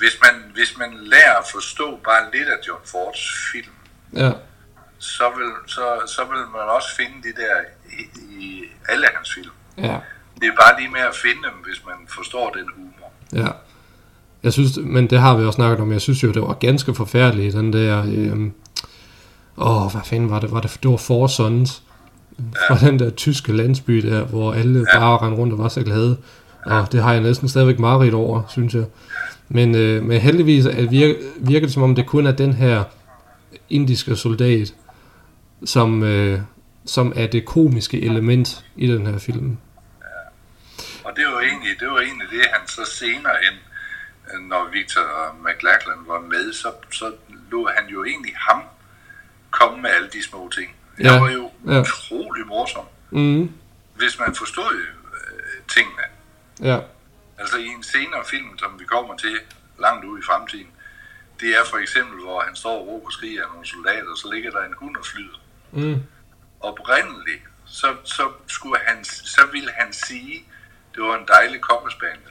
hvis, 0.00 0.14
man, 0.24 0.34
hvis 0.56 0.70
man 0.78 0.90
lærer 1.12 1.36
at 1.42 1.46
forstå 1.56 1.86
bare 2.08 2.22
lidt 2.34 2.48
af 2.54 2.58
John 2.66 2.84
Fords 2.92 3.22
film, 3.52 3.75
Ja, 4.14 4.32
så 4.98 5.24
vil, 5.36 5.50
så, 5.66 5.84
så 6.06 6.20
vil 6.30 6.38
man 6.52 6.68
også 6.76 6.88
finde 6.96 7.14
de 7.22 7.32
der 7.42 7.56
i, 7.98 8.02
i 8.44 8.64
alle 8.88 9.06
hans 9.14 9.34
film. 9.34 9.50
ja, 9.78 9.98
Det 10.40 10.46
er 10.48 10.56
bare 10.62 10.80
lige 10.80 10.90
med 10.90 11.00
at 11.00 11.14
finde 11.22 11.42
dem, 11.42 11.56
hvis 11.64 11.82
man 11.86 11.94
forstår 12.08 12.50
den 12.50 12.68
humor. 12.76 13.12
ja. 13.32 13.48
Jeg 14.42 14.52
synes, 14.52 14.78
men 14.82 15.10
det 15.10 15.18
har 15.20 15.36
vi 15.36 15.44
også 15.44 15.56
snakket 15.56 15.80
om, 15.80 15.92
jeg 15.92 16.00
synes 16.00 16.22
jo, 16.22 16.32
det 16.32 16.42
var 16.42 16.52
ganske 16.52 16.94
forfærdeligt, 16.94 17.54
den 17.54 17.72
der, 17.72 18.04
øh, 18.08 18.50
åh, 19.56 19.92
hvad 19.92 20.00
fanden 20.04 20.30
var 20.30 20.40
det, 20.40 20.52
var 20.52 20.60
det, 20.60 20.78
det 20.82 20.90
var 20.90 20.96
Four 20.96 21.26
Sons, 21.26 21.82
fra 22.68 22.86
den 22.86 22.98
der 22.98 23.10
tyske 23.10 23.52
landsby 23.52 23.98
der, 23.98 24.24
hvor 24.24 24.52
alle 24.52 24.86
ja. 24.92 24.98
bare 24.98 25.18
rendte 25.22 25.38
rundt 25.38 25.52
og 25.52 25.58
var 25.58 25.68
så 25.68 25.82
glade, 25.82 26.16
og 26.66 26.92
det 26.92 27.02
har 27.02 27.12
jeg 27.12 27.22
næsten 27.22 27.48
stadigvæk 27.48 27.78
meget 27.78 28.14
over, 28.14 28.42
synes 28.48 28.74
jeg. 28.74 28.84
Men, 29.48 29.74
øh, 29.74 30.02
men 30.02 30.20
heldigvis 30.20 30.66
at 30.66 30.90
virker, 30.90 31.14
virker 31.36 31.66
det 31.66 31.74
som 31.74 31.82
om, 31.82 31.94
det 31.94 32.06
kun 32.06 32.26
er 32.26 32.32
den 32.32 32.52
her 32.52 32.84
indiske 33.70 34.16
soldat, 34.16 34.74
som, 35.64 36.02
øh, 36.02 36.40
som 36.86 37.12
er 37.16 37.26
det 37.26 37.44
komiske 37.44 38.02
element 38.02 38.64
i 38.76 38.86
den 38.86 39.06
her 39.06 39.18
film. 39.18 39.58
Og 41.04 41.12
det 41.16 41.24
var 41.26 41.40
egentlig 41.40 41.80
det, 41.80 41.88
var 41.90 42.00
egentlig 42.00 42.26
det 42.30 42.46
han 42.52 42.68
så 42.68 42.84
senere 42.98 43.34
hen, 43.44 43.58
øh, 44.34 44.48
når 44.48 44.68
Victor 44.72 45.36
McLachlan 45.44 45.98
var 46.06 46.20
med, 46.20 46.52
så, 46.52 46.72
så 46.90 47.12
lå 47.50 47.68
han 47.76 47.88
jo 47.88 48.04
egentlig 48.04 48.32
ham 48.36 48.62
komme 49.50 49.82
med 49.82 49.90
alle 49.90 50.08
de 50.12 50.22
små 50.22 50.50
ting. 50.54 50.70
Det 50.98 51.04
Ja, 51.04 51.20
var 51.20 51.30
jo 51.30 51.50
ja. 51.66 51.80
utrolig 51.80 52.46
morsom, 52.46 52.84
Mm, 53.10 53.50
hvis 53.96 54.18
man 54.18 54.34
forstod 54.34 54.74
øh, 54.74 55.62
tingene. 55.74 56.02
ja, 56.72 56.78
Altså 57.38 57.56
i 57.56 57.66
en 57.66 57.82
senere 57.82 58.24
film, 58.30 58.58
som 58.58 58.70
vi 58.78 58.84
kommer 58.84 59.16
til 59.16 59.36
langt 59.80 60.04
ud 60.04 60.18
i 60.18 60.22
fremtiden, 60.22 60.66
det 61.40 61.48
er 61.56 61.64
for 61.70 61.76
eksempel, 61.76 62.20
hvor 62.24 62.40
han 62.40 62.56
står 62.56 62.80
og 62.80 62.86
råber 62.86 63.06
og 63.06 63.12
skriger 63.12 63.44
af 63.44 63.50
nogle 63.52 63.66
soldater, 63.66 64.14
så 64.16 64.30
ligger 64.34 64.50
der 64.50 64.62
en 64.64 64.74
hund 64.76 64.96
og 64.96 65.06
flyder. 65.06 65.38
mm, 65.72 66.02
Oprindeligt, 66.60 67.42
så, 67.66 67.96
så, 68.04 68.30
skulle 68.46 68.78
han, 68.86 69.04
så 69.04 69.40
ville 69.52 69.70
han 69.78 69.92
sige, 69.92 70.44
det 70.94 71.02
var 71.02 71.18
en 71.18 71.26
dejlig 71.28 71.60
kokkespaniel. 71.60 72.30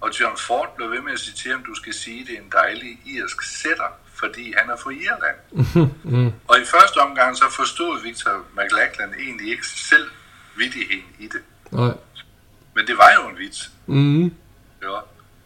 Og 0.00 0.20
John 0.20 0.36
Ford 0.38 0.76
blev 0.76 0.90
ved 0.90 1.00
med 1.00 1.12
at 1.12 1.20
sige 1.20 1.34
til 1.34 1.50
ham, 1.50 1.64
du 1.64 1.74
skal 1.74 1.94
sige, 1.94 2.26
det 2.26 2.34
er 2.34 2.40
en 2.42 2.52
dejlig 2.52 2.98
irsk 3.06 3.42
sætter, 3.42 3.90
fordi 4.14 4.54
han 4.58 4.70
er 4.70 4.76
fra 4.76 4.90
Irland. 4.90 5.38
mm, 6.04 6.32
Og 6.48 6.60
i 6.60 6.64
første 6.64 6.98
omgang 6.98 7.36
så 7.36 7.44
forstod 7.50 8.02
Victor 8.02 8.44
McLachlan 8.56 9.14
egentlig 9.18 9.50
ikke 9.50 9.66
selv 9.66 10.10
vittigheden 10.56 11.04
i 11.18 11.26
det. 11.26 11.42
nej, 11.70 11.92
Men 12.74 12.86
det 12.86 12.96
var 12.98 13.12
jo 13.22 13.28
en 13.28 13.38
vits. 13.38 13.70
mm, 13.86 14.24
Ja. 14.82 14.98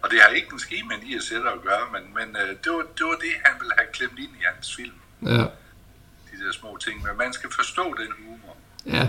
Og 0.05 0.11
det 0.11 0.19
har 0.23 0.29
ikke 0.29 0.49
en 0.53 0.59
ski 0.59 0.79
med 0.89 0.97
en 0.97 1.03
IS-sætter 1.11 1.51
at 1.51 1.63
gøre, 1.69 1.85
men, 1.95 2.03
men 2.19 2.29
øh, 2.43 2.49
det, 2.65 2.71
var, 2.73 2.85
det 2.99 3.05
var 3.11 3.17
det, 3.25 3.33
han 3.45 3.55
ville 3.61 3.73
have 3.79 3.89
klemt 3.93 4.19
ind 4.25 4.33
i 4.41 4.43
hans 4.51 4.67
film. 4.77 4.99
ja. 5.37 5.45
De 6.29 6.35
der 6.47 6.53
små 6.53 6.77
ting. 6.87 6.97
Men 7.07 7.13
man 7.19 7.33
skal 7.33 7.51
forstå 7.53 7.85
den 8.03 8.11
humor. 8.21 8.57
Ja, 8.97 9.09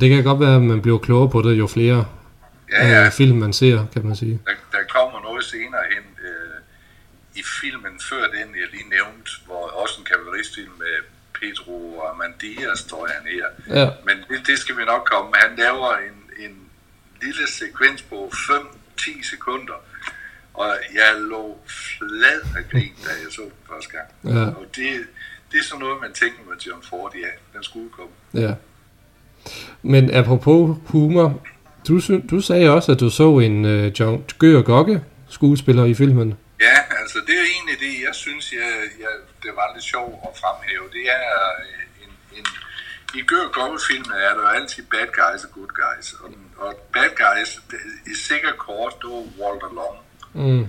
det 0.00 0.10
kan 0.10 0.24
godt 0.24 0.40
være, 0.40 0.54
at 0.56 0.62
man 0.62 0.82
bliver 0.82 0.98
klogere 0.98 1.30
på 1.30 1.42
det, 1.42 1.58
jo 1.58 1.66
flere 1.66 2.06
Ja, 2.72 2.86
ja. 2.88 3.06
øh, 3.06 3.12
film 3.12 3.38
man 3.38 3.52
ser, 3.52 3.86
kan 3.92 4.06
man 4.06 4.16
sige. 4.16 4.40
Der, 4.46 4.78
der 4.78 4.84
kommer 4.96 5.20
noget 5.22 5.44
senere 5.44 5.84
hen 5.94 6.04
øh, 6.28 6.58
i 7.40 7.42
filmen, 7.60 8.00
før 8.10 8.22
den 8.36 8.48
jeg 8.60 8.68
lige 8.72 8.88
nævnte, 8.88 9.30
hvor 9.46 9.62
også 9.82 9.94
en 10.00 10.04
kavaleristfilm 10.10 10.72
med 10.78 10.94
Pedro 11.40 12.02
Amandias, 12.10 12.84
tror 12.84 13.06
jeg 13.06 13.14
han 13.20 13.26
her. 13.36 13.46
Ja, 13.80 13.90
Men 14.06 14.16
det, 14.28 14.46
det 14.46 14.58
skal 14.58 14.76
vi 14.76 14.84
nok 14.84 15.04
komme. 15.12 15.30
Han 15.36 15.56
laver 15.58 15.90
en, 16.08 16.18
en 16.44 16.54
lille 17.22 17.44
sekvens 17.58 18.02
på 18.02 18.30
5-10 19.00 19.30
sekunder, 19.30 19.74
og 20.54 20.68
jeg 20.94 21.20
lå 21.20 21.58
flad 21.98 22.40
af 22.56 22.70
grin, 22.70 22.92
da 23.04 23.10
jeg 23.10 23.30
så 23.30 23.42
den 23.42 23.52
første 23.70 23.90
gang. 23.96 24.36
Ja. 24.36 24.46
Og 24.46 24.66
det, 24.76 25.06
det 25.52 25.58
er 25.58 25.64
sådan 25.64 25.80
noget, 25.80 26.00
man 26.00 26.12
tænker 26.12 26.38
med 26.48 26.56
John 26.66 26.82
Ford, 26.82 27.14
ja, 27.14 27.28
den 27.54 27.64
skulle 27.64 27.90
komme. 27.90 28.12
ja. 28.34 28.54
Men 29.82 30.14
apropos 30.14 30.76
humor, 30.86 31.42
du, 31.88 32.00
du 32.30 32.40
sagde 32.40 32.70
også, 32.70 32.92
at 32.92 33.00
du 33.00 33.10
så 33.10 33.38
en 33.38 33.64
uh, 33.64 34.00
John 34.00 34.24
Gør 34.38 34.62
Gokke 34.62 35.02
skuespiller 35.28 35.84
i 35.84 35.94
filmen. 35.94 36.38
Ja, 36.60 36.76
altså 37.00 37.18
det 37.26 37.34
er 37.40 37.46
egentlig 37.54 37.76
det, 37.86 37.94
jeg 38.06 38.14
synes, 38.14 38.52
jeg, 38.52 38.72
jeg, 39.00 39.12
det 39.42 39.50
var 39.58 39.66
lidt 39.74 39.84
sjovt 39.84 40.14
at 40.28 40.32
fremhæve. 40.42 40.86
Det 40.96 41.04
er 41.20 41.28
øh, 41.64 42.04
en, 42.04 42.38
en 42.38 42.46
i 43.14 43.22
Gør 43.30 43.46
Gokke-filmen 43.58 44.12
er 44.26 44.34
der 44.36 44.42
jo 44.46 44.48
altid 44.48 44.82
bad 44.92 45.08
guys 45.20 45.44
og 45.44 45.50
good 45.56 45.72
guys. 45.82 46.06
Og, 46.22 46.30
og 46.64 46.70
bad 46.94 47.10
guys, 47.24 47.50
det, 47.70 47.80
i 48.12 48.14
sikker 48.28 48.52
kort, 48.66 48.94
det 49.00 49.08
var 49.14 49.24
Walter 49.40 49.70
Long, 49.78 49.96
Mm. 50.34 50.66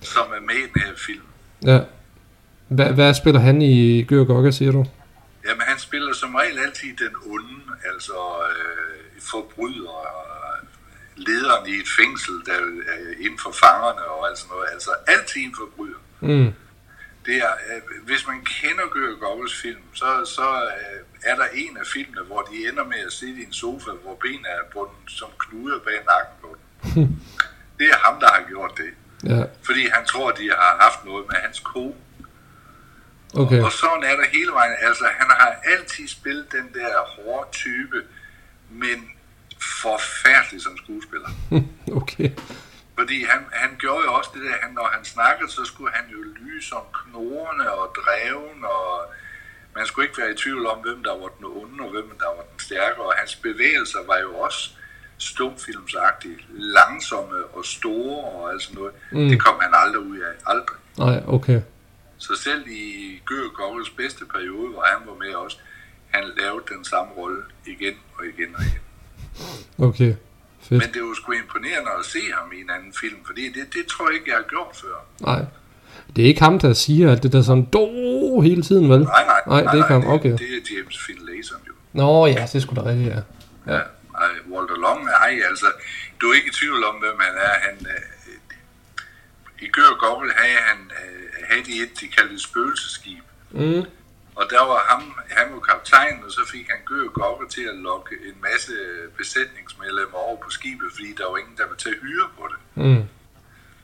som 0.00 0.26
er 0.36 0.40
med 0.40 0.54
i 0.54 0.68
den 0.74 0.82
her 0.86 0.94
film. 1.06 1.26
Ja. 1.64 1.80
Hvad, 2.68 2.92
hvad 2.92 3.14
spiller 3.14 3.40
han 3.40 3.62
i 3.62 4.02
Gør 4.02 4.24
Gokke, 4.24 4.52
siger 4.52 4.72
du? 4.72 4.86
Jamen, 5.46 5.62
han 5.62 5.78
spiller 5.78 6.12
som 6.12 6.34
regel 6.34 6.58
altid 6.58 6.88
den 6.88 7.14
onde, 7.32 7.60
altså 7.92 8.18
øh, 8.50 9.20
forbryder, 9.30 9.98
øh, 10.00 10.68
lederen 11.16 11.66
i 11.66 11.74
et 11.82 11.88
fængsel, 11.98 12.34
der 12.46 12.52
er 12.52 13.24
inden 13.24 13.38
for 13.44 13.52
fangerne 13.64 14.04
og 14.04 14.28
alt 14.28 14.38
sådan 14.38 14.50
noget. 14.54 14.68
Altså, 14.72 14.90
altid 15.06 15.40
en 15.40 15.54
forbryder. 15.58 16.00
Mm. 16.20 16.52
Det 17.26 17.36
er, 17.36 17.54
øh, 17.70 18.06
hvis 18.08 18.26
man 18.26 18.38
kender 18.44 18.86
Gør 18.94 19.14
Gobbels 19.24 19.54
film, 19.62 19.84
så, 19.94 20.10
så 20.36 20.46
øh, 20.76 21.30
er 21.30 21.36
der 21.36 21.48
en 21.54 21.76
af 21.76 21.86
filmene, 21.94 22.22
hvor 22.26 22.42
de 22.42 22.68
ender 22.68 22.84
med 22.84 23.00
at 23.06 23.12
sidde 23.12 23.40
i 23.40 23.44
en 23.44 23.52
sofa, 23.52 23.90
hvor 24.02 24.16
benene 24.22 24.48
er 24.48 24.64
bundet 24.72 25.04
som 25.06 25.30
knuder 25.38 25.78
bag 25.86 25.98
nakken 26.10 26.36
på 26.42 26.48
den. 26.56 26.64
Det 27.78 27.86
er 27.94 27.98
ham, 28.06 28.20
der 28.20 28.28
har 28.36 28.44
gjort 28.48 28.72
det. 28.76 28.90
Ja, 29.26 29.42
Fordi 29.66 29.88
han 29.88 30.04
tror, 30.06 30.30
de 30.30 30.48
har 30.50 30.76
haft 30.80 31.04
noget 31.04 31.26
med 31.26 31.36
hans 31.36 31.60
ko. 31.60 31.96
okay. 33.34 33.62
Og 33.62 33.72
sådan 33.72 34.02
er 34.04 34.16
der 34.16 34.26
hele 34.32 34.52
vejen. 34.52 34.74
Altså, 34.80 35.04
han 35.18 35.26
har 35.30 35.56
altid 35.64 36.08
spillet 36.08 36.52
den 36.52 36.74
der 36.74 36.98
hårde 36.98 37.48
type, 37.52 38.02
men 38.70 39.10
forfærdelig 39.82 40.62
som 40.62 40.76
skuespiller. 40.76 41.28
Okay. 42.02 42.30
Fordi 42.98 43.24
han, 43.24 43.40
han 43.52 43.70
gjorde 43.78 44.04
jo 44.04 44.12
også 44.14 44.30
det 44.34 44.42
der, 44.42 44.56
han, 44.62 44.72
når 44.74 44.88
han 44.92 45.04
snakkede, 45.04 45.50
så 45.50 45.64
skulle 45.64 45.92
han 45.92 46.04
jo 46.12 46.18
lyse 46.40 46.68
som 46.68 46.82
knorrende 46.92 47.70
og 47.72 47.96
dreven, 48.00 48.64
og 48.64 49.12
man 49.76 49.86
skulle 49.86 50.06
ikke 50.08 50.18
være 50.22 50.30
i 50.30 50.36
tvivl 50.36 50.66
om, 50.66 50.78
hvem 50.78 51.02
der 51.04 51.10
var 51.10 51.28
den 51.38 51.44
onde, 51.44 51.84
og 51.84 51.90
hvem 51.90 52.08
der 52.18 52.26
var 52.36 52.44
den 52.50 52.58
stærke, 52.58 52.98
og 53.02 53.14
hans 53.16 53.36
bevægelser 53.36 53.98
var 54.06 54.18
jo 54.18 54.34
også 54.34 54.70
stumfilmsagtige, 55.18 56.36
langsomme 56.50 57.36
og 57.52 57.64
store 57.64 58.24
og 58.24 58.52
alt 58.52 58.62
sådan 58.62 58.78
noget. 58.78 58.92
Mm. 59.12 59.28
Det 59.28 59.42
kom 59.44 59.54
han 59.60 59.72
aldrig 59.74 60.02
ud 60.02 60.18
af. 60.18 60.34
Aldrig. 60.46 60.78
Nej, 60.98 61.22
okay. 61.26 61.60
Så 62.18 62.32
selv 62.44 62.66
i 62.68 62.82
Gøge 63.26 63.50
Goggles 63.54 63.90
bedste 63.90 64.24
periode, 64.34 64.68
hvor 64.72 64.84
han 64.92 65.08
var 65.08 65.14
med 65.24 65.34
også, 65.34 65.56
han 66.10 66.24
lavede 66.36 66.64
den 66.74 66.84
samme 66.84 67.12
rolle 67.12 67.42
igen 67.66 67.94
og 68.18 68.24
igen 68.26 68.54
og 68.56 68.62
igen. 68.62 68.84
Okay. 69.78 70.14
Fedt. 70.60 70.82
Men 70.82 70.94
det 70.94 71.02
var 71.02 71.14
sgu 71.14 71.32
imponerende 71.32 71.90
at 71.98 72.04
se 72.04 72.18
ham 72.38 72.52
i 72.52 72.60
en 72.60 72.70
anden 72.70 72.92
film, 73.00 73.24
fordi 73.26 73.44
det, 73.48 73.64
det 73.74 73.86
tror 73.86 74.08
jeg 74.08 74.14
ikke, 74.14 74.30
jeg 74.30 74.36
har 74.36 74.48
gjort 74.48 74.76
før. 74.82 74.96
Nej. 75.20 75.44
Det 76.16 76.24
er 76.24 76.28
ikke 76.28 76.42
ham, 76.42 76.58
der 76.58 76.72
siger 76.72 77.10
alt 77.10 77.22
det 77.22 77.32
der 77.32 77.42
sådan 77.42 77.64
do 77.64 78.40
hele 78.40 78.62
tiden, 78.62 78.90
vel? 78.90 79.00
Nej, 79.00 79.24
nej. 79.24 79.40
Nej, 79.46 79.60
det 79.60 79.80
er 79.80 79.84
ikke 79.84 79.92
ham. 79.92 80.06
Okay. 80.06 80.32
Det, 80.32 80.40
det 80.40 80.46
er 80.46 80.76
James 80.76 80.98
Finlayson 81.06 81.58
jo. 81.68 81.72
Nå, 81.92 82.26
ja, 82.26 82.48
det 82.52 82.62
skulle 82.62 82.82
da 82.82 82.88
rigtigt, 82.88 83.08
ja. 83.08 83.20
Ja. 83.74 83.78
Ej, 83.78 83.84
Walter 84.52 84.76
Long, 84.84 85.08
ej, 85.08 85.40
altså, 85.50 85.66
du 86.20 86.24
er 86.30 86.34
ikke 86.34 86.48
i 86.48 86.58
tvivl 86.60 86.84
om, 86.84 86.94
hvem 86.94 87.18
han 87.20 87.34
er. 87.48 87.54
Han, 87.66 87.86
øh, 87.94 88.04
I 89.60 89.68
Gør 89.68 89.90
Gobble 89.98 90.32
havde, 90.32 90.58
han, 90.70 90.90
øh, 91.00 91.28
havde 91.48 91.64
de 91.64 91.82
et, 91.82 92.00
de 92.00 92.08
kaldte 92.08 92.38
spøgelseskib. 92.42 93.24
Mm. 93.50 93.82
Og 94.36 94.44
der 94.50 94.62
var 94.70 94.80
ham, 94.90 95.02
han 95.30 95.46
var 95.54 95.60
kaptajn, 95.60 96.24
og 96.24 96.30
så 96.30 96.40
fik 96.52 96.66
han 96.70 96.80
Gør 96.84 97.06
Gobble 97.08 97.48
til 97.48 97.62
at 97.72 97.76
lokke 97.88 98.14
en 98.28 98.36
masse 98.42 98.72
besætningsmedlemmer 99.18 100.18
over 100.18 100.36
på 100.44 100.50
skibet, 100.50 100.88
fordi 100.94 101.14
der 101.18 101.30
var 101.30 101.36
ingen, 101.36 101.56
der 101.56 101.66
ville 101.66 101.82
tage 101.84 101.96
hyre 102.02 102.28
på 102.38 102.44
det. 102.52 102.84
Mm. 102.84 103.04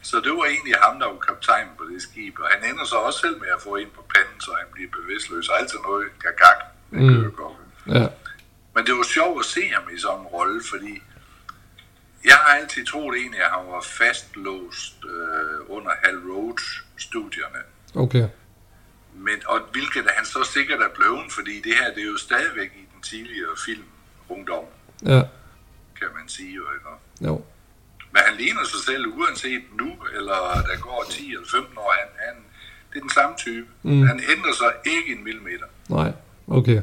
Så 0.02 0.16
det 0.24 0.32
var 0.38 0.44
egentlig 0.44 0.74
ham, 0.84 0.98
der 1.00 1.06
var 1.06 1.18
kaptajn 1.28 1.68
på 1.78 1.84
det 1.90 2.02
skib, 2.02 2.34
og 2.38 2.48
han 2.54 2.70
ender 2.70 2.84
så 2.84 2.96
også 2.96 3.18
selv 3.18 3.40
med 3.40 3.48
at 3.56 3.62
få 3.62 3.76
ind 3.76 3.90
på 3.90 4.02
panden, 4.14 4.40
så 4.40 4.50
han 4.60 4.66
bliver 4.74 4.90
bevidstløs, 4.98 5.48
og 5.48 5.60
altid 5.60 5.78
noget 5.88 6.06
gagag 6.22 6.58
med 6.90 7.00
Mm. 7.00 7.24
mm. 7.24 7.32
Gobble. 7.32 7.64
Ja. 7.86 8.06
Men 8.74 8.86
det 8.86 8.94
var 8.94 9.02
sjovt 9.02 9.38
at 9.40 9.44
se 9.46 9.68
ham 9.68 9.82
i 9.94 9.98
sådan 9.98 10.20
en 10.20 10.26
rolle, 10.26 10.62
fordi 10.70 11.02
jeg 12.24 12.34
har 12.34 12.54
altid 12.58 12.86
troet 12.86 13.16
egentlig, 13.18 13.40
at 13.40 13.50
han 13.50 13.66
var 13.66 13.80
fastlåst 13.80 14.94
øh, 15.04 15.76
under 15.76 15.90
Hal 16.04 16.18
Roach-studierne. 16.18 17.58
Okay. 17.94 18.28
Men, 19.14 19.34
og 19.46 19.60
hvilket 19.72 20.10
han 20.16 20.24
så 20.26 20.44
sikkert 20.54 20.80
er 20.80 20.88
blevet, 20.94 21.32
fordi 21.32 21.60
det 21.60 21.74
her 21.74 21.94
det 21.94 22.02
er 22.02 22.06
jo 22.06 22.16
stadigvæk 22.16 22.70
i 22.76 22.84
den 22.94 23.02
tidligere 23.02 23.56
film 23.66 23.84
ungdom, 24.28 24.64
Ja. 25.06 25.22
kan 25.98 26.08
man 26.18 26.28
sige 26.28 26.54
jo, 26.54 26.62
ikke? 26.74 26.88
Jo. 27.28 27.44
Men 28.12 28.22
han 28.26 28.36
ligner 28.36 28.64
sig 28.64 28.80
selv 28.86 29.06
uanset 29.06 29.62
nu, 29.78 29.96
eller 30.16 30.62
der 30.68 30.80
går 30.80 31.06
10 31.10 31.32
eller 31.32 31.46
15 31.50 31.78
år. 31.78 31.94
Han, 31.98 32.08
han, 32.26 32.44
det 32.90 32.96
er 32.96 33.00
den 33.00 33.10
samme 33.10 33.36
type. 33.36 33.66
Mm. 33.82 34.02
Han 34.06 34.20
ændrer 34.36 34.52
sig 34.52 34.72
ikke 34.86 35.12
en 35.18 35.24
millimeter. 35.24 35.66
Nej. 35.88 36.12
Okay. 36.46 36.82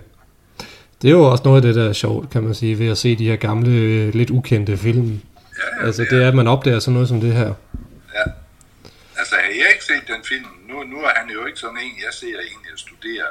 Det 1.01 1.07
er 1.07 1.11
jo 1.11 1.23
også 1.31 1.43
noget 1.43 1.57
af 1.57 1.61
det, 1.61 1.75
der 1.75 1.89
er 1.89 1.93
sjovt, 1.93 2.29
kan 2.29 2.43
man 2.43 2.55
sige, 2.55 2.79
ved 2.79 2.89
at 2.89 2.97
se 2.97 3.15
de 3.15 3.29
her 3.29 3.35
gamle, 3.35 3.71
øh, 3.71 4.13
lidt 4.13 4.29
ukendte 4.29 4.77
film. 4.77 5.07
Ja, 5.11 5.81
ja, 5.81 5.85
Altså, 5.85 6.01
det 6.09 6.23
er, 6.23 6.27
at 6.27 6.35
man 6.35 6.47
opdager 6.47 6.79
sådan 6.79 6.93
noget 6.93 7.07
som 7.07 7.21
det 7.21 7.33
her. 7.33 7.53
Ja. 8.17 8.25
Altså, 9.19 9.35
har 9.35 9.51
jeg 9.61 9.69
ikke 9.73 9.85
set 9.85 10.03
den 10.07 10.23
film? 10.23 10.45
Nu, 10.69 10.83
nu 10.83 10.97
er 10.97 11.13
han 11.19 11.29
jo 11.29 11.45
ikke 11.45 11.59
sådan 11.59 11.77
en, 11.77 11.95
jeg 12.05 12.13
ser 12.21 12.35
egentlig 12.49 12.71
at 12.73 12.79
studere 12.79 13.27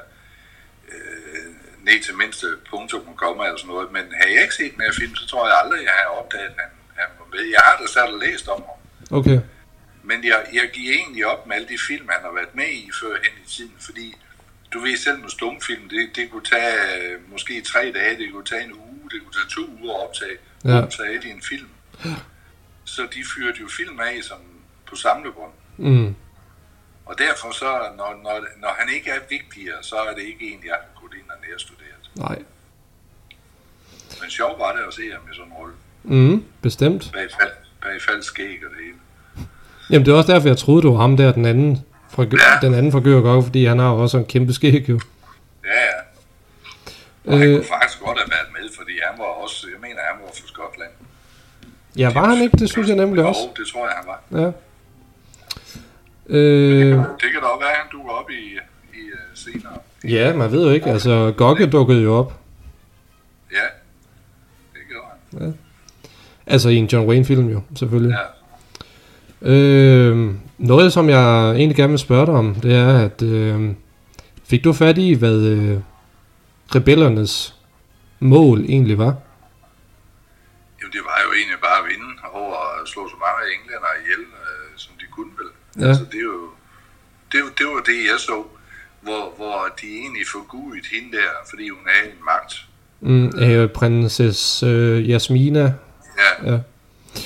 øh, 0.93 1.49
ned 1.87 1.99
til 2.07 2.15
mindste 2.23 2.47
punktum 2.71 3.03
og 3.11 3.17
komme 3.17 3.45
eller 3.45 3.59
sådan 3.59 3.73
noget. 3.75 3.93
Men 3.97 4.05
har 4.21 4.29
jeg 4.35 4.43
ikke 4.47 4.59
set 4.61 4.73
den 4.75 4.83
her 4.87 4.95
film, 5.01 5.15
så 5.21 5.25
tror 5.27 5.45
jeg 5.49 5.57
aldrig, 5.63 5.81
jeg 5.89 5.95
har 6.01 6.07
opdaget, 6.21 6.51
at 6.53 6.59
han, 6.63 6.71
han 7.01 7.09
var 7.21 7.27
med. 7.35 7.43
Jeg 7.57 7.63
har 7.67 7.75
da 7.81 7.87
sat 7.95 8.13
og 8.15 8.21
læst 8.27 8.47
om 8.55 8.61
ham. 8.69 8.79
Okay. 9.19 9.39
Men 10.09 10.19
jeg, 10.31 10.39
jeg 10.59 10.67
giver 10.77 10.93
egentlig 11.01 11.27
op 11.33 11.47
med 11.47 11.55
alle 11.57 11.69
de 11.75 11.79
film, 11.89 12.07
han 12.15 12.23
har 12.27 12.33
været 12.39 12.55
med 12.61 12.71
i 12.81 12.91
før 13.01 13.15
hen 13.25 13.35
i 13.45 13.47
tiden, 13.55 13.77
fordi 13.89 14.07
du 14.73 14.79
ved 14.81 14.97
selv 14.97 15.19
med 15.21 15.29
stumfilm, 15.29 15.89
det, 15.89 16.17
det 16.17 16.31
kunne 16.31 16.45
tage 16.45 16.75
øh, 17.03 17.31
måske 17.33 17.61
tre 17.63 17.93
dage, 17.95 18.19
det 18.19 18.33
kunne 18.33 18.45
tage 18.45 18.65
en 18.65 18.73
uge, 18.73 19.11
det 19.11 19.19
kunne 19.23 19.33
tage 19.39 19.49
to 19.57 19.71
uger 19.83 19.95
at 19.95 20.09
optage, 20.09 20.37
Ja. 20.65 20.71
ja. 20.71 20.83
optage 20.83 21.29
i 21.29 21.31
en 21.31 21.43
film. 21.43 21.69
Så 22.85 23.03
de 23.15 23.21
fyrede 23.37 23.57
jo 23.61 23.69
film 23.77 24.01
af 24.01 24.19
som 24.23 24.39
på 24.87 24.97
samlebånd. 24.97 25.53
Mm. 25.77 26.15
Og 27.07 27.15
derfor 27.19 27.53
så, 27.53 27.71
når, 27.97 28.21
når, 28.23 28.47
når 28.61 28.75
han 28.79 28.89
ikke 28.95 29.11
er 29.11 29.21
vigtigere, 29.31 29.83
så 29.83 29.97
er 29.97 30.15
det 30.15 30.23
ikke 30.23 30.45
en, 30.53 30.61
jeg 30.65 30.75
har 30.75 31.01
gået 31.01 31.13
ind 31.15 31.31
og 31.31 31.37
nærstuderet. 31.51 32.11
Nej. 32.15 32.39
Men 34.21 34.31
sjovt 34.31 34.59
var 34.59 34.73
det 34.77 34.83
at 34.89 34.95
se 34.95 35.03
ham 35.13 35.23
i 35.33 35.35
sådan 35.35 35.47
en 35.47 35.53
rolle. 35.53 35.75
Mm, 36.03 36.45
bestemt. 36.63 37.11
Bag, 37.13 37.29
fald, 37.41 37.53
bag 37.83 38.03
falsk 38.09 38.29
skæg 38.29 38.59
og 38.65 38.71
det 38.77 38.85
hele. 38.85 38.97
Jamen, 39.91 40.07
det 40.07 40.13
er 40.13 40.17
også 40.17 40.33
derfor, 40.33 40.49
jeg 40.49 40.59
troede, 40.59 40.83
det 40.83 40.91
var 40.91 40.97
ham 40.97 41.17
der, 41.17 41.33
den 41.33 41.45
anden 41.47 41.85
fra, 42.09 42.23
Ja. 42.23 42.66
den 42.66 42.75
anden 42.75 42.92
fra 42.92 43.01
Gør 43.01 43.40
fordi 43.40 43.64
han 43.64 43.79
har 43.79 43.90
jo 43.92 43.99
også 43.99 44.19
en 44.19 44.25
kæmpe 44.25 44.53
skæg, 44.53 44.88
jo. 44.88 45.01
Ja, 45.64 45.71
ja. 45.71 46.01
Og 47.33 47.38
han 47.38 47.49
Øh, 47.49 47.55
kunne 47.57 47.64
faktisk 47.66 48.01
godt 48.01 48.19
have 48.19 48.31
været 48.31 48.49
med, 48.53 48.71
fordi 48.79 48.92
han 49.11 49.19
var 49.19 49.25
også, 49.25 49.66
jeg 49.73 49.81
mener, 49.81 49.97
han 50.12 50.21
var 50.23 50.31
fra 50.35 50.47
Skotland. 50.47 50.90
ja, 51.97 52.12
var 52.12 52.35
han 52.35 52.42
ikke? 52.45 52.57
Det 52.59 52.71
synes 52.71 52.88
jeg 52.88 52.97
nemlig 52.97 53.25
også. 53.25 53.40
Jo, 53.40 53.62
det 53.62 53.73
tror 53.73 53.87
jeg, 53.88 53.97
han 53.97 54.07
var. 54.07 54.42
Ja. 54.42 54.51
Øh, 56.29 56.88
Det 56.99 57.29
kan 57.33 57.40
da 57.40 57.47
også 57.47 57.61
være, 57.61 57.71
at 57.71 57.77
han 57.77 57.87
dukker 57.92 58.11
op 58.11 58.31
i, 58.31 58.42
i 58.95 59.03
uh, 59.12 59.19
senere. 59.35 59.73
ja, 60.05 60.33
man 60.37 60.53
ved 60.53 60.64
jo 60.66 60.71
ikke. 60.71 60.87
Altså, 60.90 61.35
Gogge 61.37 61.66
dukkede 61.66 62.03
jo 62.03 62.14
op. 62.14 62.33
Ja, 63.53 63.57
det 64.75 64.81
gjorde 64.90 65.07
han. 65.45 65.59
Altså 66.47 66.69
i 66.69 66.77
en 66.77 66.87
John 66.87 67.09
Wayne-film 67.09 67.49
jo, 67.49 67.61
selvfølgelig. 67.77 68.16
Ja. 69.42 69.49
Øh, 69.51 70.35
noget, 70.59 70.92
som 70.92 71.09
jeg 71.09 71.51
egentlig 71.51 71.77
gerne 71.77 71.90
vil 71.90 71.99
spørge 71.99 72.27
dig 72.27 72.35
om, 72.35 72.55
det 72.55 72.75
er, 72.75 72.99
at 73.05 73.23
øh, 73.23 73.71
fik 74.45 74.64
du 74.64 74.73
fat 74.73 74.99
i, 74.99 75.12
hvad 75.14 75.40
øh, 75.42 75.81
rebellernes 76.75 77.55
mål 78.21 78.61
egentlig 78.61 78.99
var? 78.99 79.14
Jo, 80.83 80.87
det 80.92 81.01
var 81.05 81.19
jo 81.27 81.33
egentlig 81.33 81.59
bare 81.61 81.79
at 81.83 81.88
vinde 81.90 82.12
over 82.33 82.81
at 82.83 82.88
slå 82.88 83.09
så 83.09 83.16
mange 83.27 83.40
englænder 83.55 83.92
ihjel, 84.03 84.21
øh, 84.21 84.69
som 84.77 84.92
de 85.01 85.05
kunne 85.11 85.33
vel. 85.38 85.51
Ja. 85.83 85.88
Altså, 85.88 86.05
det, 86.12 86.19
er 86.19 86.23
jo, 86.35 86.49
det, 87.33 87.40
var- 87.45 87.55
det 87.59 87.66
var 87.66 87.83
det, 87.90 87.99
jeg 88.11 88.19
så, 88.19 88.42
hvor, 89.01 89.33
hvor 89.37 89.75
de 89.81 89.87
egentlig 90.03 90.23
forgudet 90.33 90.87
hende 90.92 91.16
der, 91.16 91.31
fordi 91.51 91.69
hun 91.69 91.81
havde 91.87 92.12
en 92.12 92.25
magt. 92.33 92.55
Mm, 93.01 93.27
øh, 93.45 93.69
prinsesse 93.71 94.66
øh, 94.66 95.11
Jasmina. 95.11 95.61
Ja, 96.23 96.51
Ja. 96.53 96.59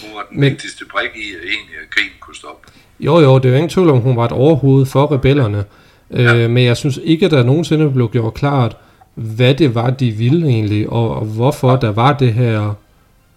hun 0.03 0.11
var 0.17 0.27
den 0.31 0.41
Men... 0.41 0.51
vigtigste 0.51 0.85
brik 0.85 1.11
i, 1.15 1.35
at 1.35 1.43
egentlig 1.43 1.77
at 1.83 1.91
krigen 1.91 2.13
kunne 2.21 2.37
stoppe. 2.37 2.69
Jo, 3.01 3.19
jo, 3.21 3.39
det 3.39 3.45
er 3.45 3.49
jo 3.51 3.55
ingen 3.57 3.69
tvivl 3.69 3.91
om, 3.91 3.99
hun 3.99 4.17
var 4.17 4.25
et 4.25 4.33
overhoved 4.33 4.87
for 4.87 5.13
rebellerne. 5.13 5.65
Øh, 6.11 6.25
Ja. 6.25 6.49
Men 6.49 6.65
jeg 6.65 6.77
synes 6.77 7.01
ikke, 7.05 7.25
at 7.27 7.31
der 7.33 7.43
nogensinde 7.43 7.91
blev 7.91 8.09
gjort 8.11 8.35
klart, 8.35 8.77
hvad 9.15 9.55
det 9.55 9.75
var, 9.75 9.91
de 9.91 10.11
ville 10.11 10.49
egentlig, 10.49 10.89
og, 10.89 11.15
og 11.15 11.25
hvorfor 11.25 11.77
der 11.77 11.93
var 11.93 12.13
det 12.13 12.33
her 12.33 12.75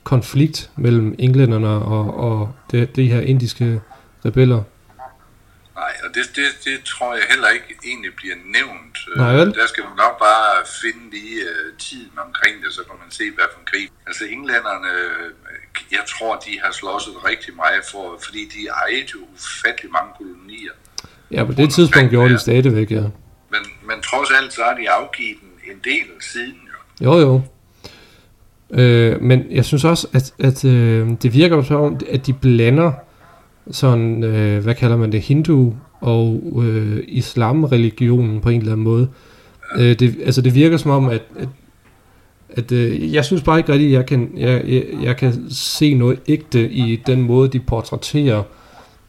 konflikt 0.04 0.70
mellem 0.78 1.16
englænderne 1.20 1.68
og, 1.68 2.20
og 2.20 2.50
det, 2.72 2.96
de 2.96 3.08
her 3.08 3.20
indiske 3.22 3.80
rebeller. 4.26 4.62
Det, 6.16 6.26
det, 6.38 6.50
det 6.68 6.78
tror 6.92 7.12
jeg 7.20 7.26
heller 7.34 7.50
ikke 7.58 7.72
egentlig 7.90 8.12
bliver 8.20 8.38
nævnt. 8.58 8.96
Øh, 9.10 9.18
Nej, 9.22 9.34
vel? 9.40 9.48
Der 9.60 9.68
skal 9.72 9.84
man 9.90 9.98
nok 10.06 10.16
bare 10.28 10.50
finde 10.82 11.04
lige 11.16 11.38
uh, 11.52 11.68
tiden 11.86 12.16
omkring 12.28 12.56
det, 12.64 12.70
så 12.78 12.82
kan 12.88 12.96
man 13.04 13.12
se, 13.20 13.26
hvad 13.36 13.48
for 13.52 13.60
en 13.64 13.68
krig. 13.72 13.88
Altså 14.08 14.24
englænderne, 14.36 14.92
øh, 15.00 15.28
jeg 15.98 16.04
tror, 16.14 16.32
de 16.46 16.54
har 16.64 16.72
slåsset 16.80 17.16
rigtig 17.30 17.54
meget 17.64 17.84
for, 17.92 18.06
fordi 18.26 18.42
de 18.56 18.62
ejede 18.84 19.08
jo 19.14 19.20
ufattelig 19.34 19.90
mange 19.98 20.12
kolonier. 20.20 20.76
Ja, 21.36 21.40
på 21.50 21.54
det 21.62 21.68
tidspunkt 21.76 22.10
gjorde 22.10 22.30
de 22.34 22.40
ja. 22.40 22.46
stadigvæk, 22.48 22.90
ja. 22.92 23.06
Men, 23.54 23.64
men 23.88 23.98
trods 24.10 24.30
alt, 24.38 24.54
så 24.54 24.62
har 24.68 24.76
de 24.82 24.86
afgivet 24.90 25.40
en, 25.46 25.72
en 25.72 25.80
del 25.90 26.08
siden 26.32 26.60
jo. 26.72 26.80
Jo, 27.06 27.14
jo. 27.26 27.42
Øh, 28.82 29.22
men 29.22 29.46
jeg 29.52 29.66
synes 29.66 29.84
også, 29.84 30.08
at, 30.14 30.34
at 30.40 30.66
øh, 30.66 31.08
det 31.24 31.34
virker 31.34 31.64
som 31.64 31.82
om, 31.82 32.00
at 32.10 32.28
de 32.28 32.34
blander 32.34 32.92
sådan, 33.72 34.24
øh, 34.24 34.64
hvad 34.64 34.76
kalder 34.76 34.98
man 34.98 35.12
det, 35.12 35.22
hindu 35.22 35.76
og 36.04 36.54
øh, 36.64 37.04
islamreligionen 37.08 38.42
på 38.42 38.50
en 38.50 38.60
eller 38.60 38.72
anden 38.72 38.84
måde. 38.84 39.08
Øh, 39.78 40.00
det, 40.00 40.16
altså 40.26 40.42
det 40.42 40.56
virker 40.56 40.78
som 40.78 40.92
om, 40.92 41.10
at, 41.10 41.22
at, 41.40 41.48
at 42.50 42.72
øh, 42.72 43.14
jeg 43.14 43.26
synes 43.26 43.44
bare 43.44 43.58
ikke 43.58 43.72
rigtigt, 43.72 43.90
at 43.90 43.94
jeg 43.94 44.06
kan, 44.06 44.30
jeg, 44.38 44.64
jeg, 44.68 44.84
jeg 45.04 45.18
kan 45.18 45.46
se 45.50 45.94
noget 45.94 46.20
ægte 46.28 46.70
i 46.70 47.02
den 47.08 47.22
måde, 47.22 47.50
de 47.50 47.60
portrætterer 47.60 48.44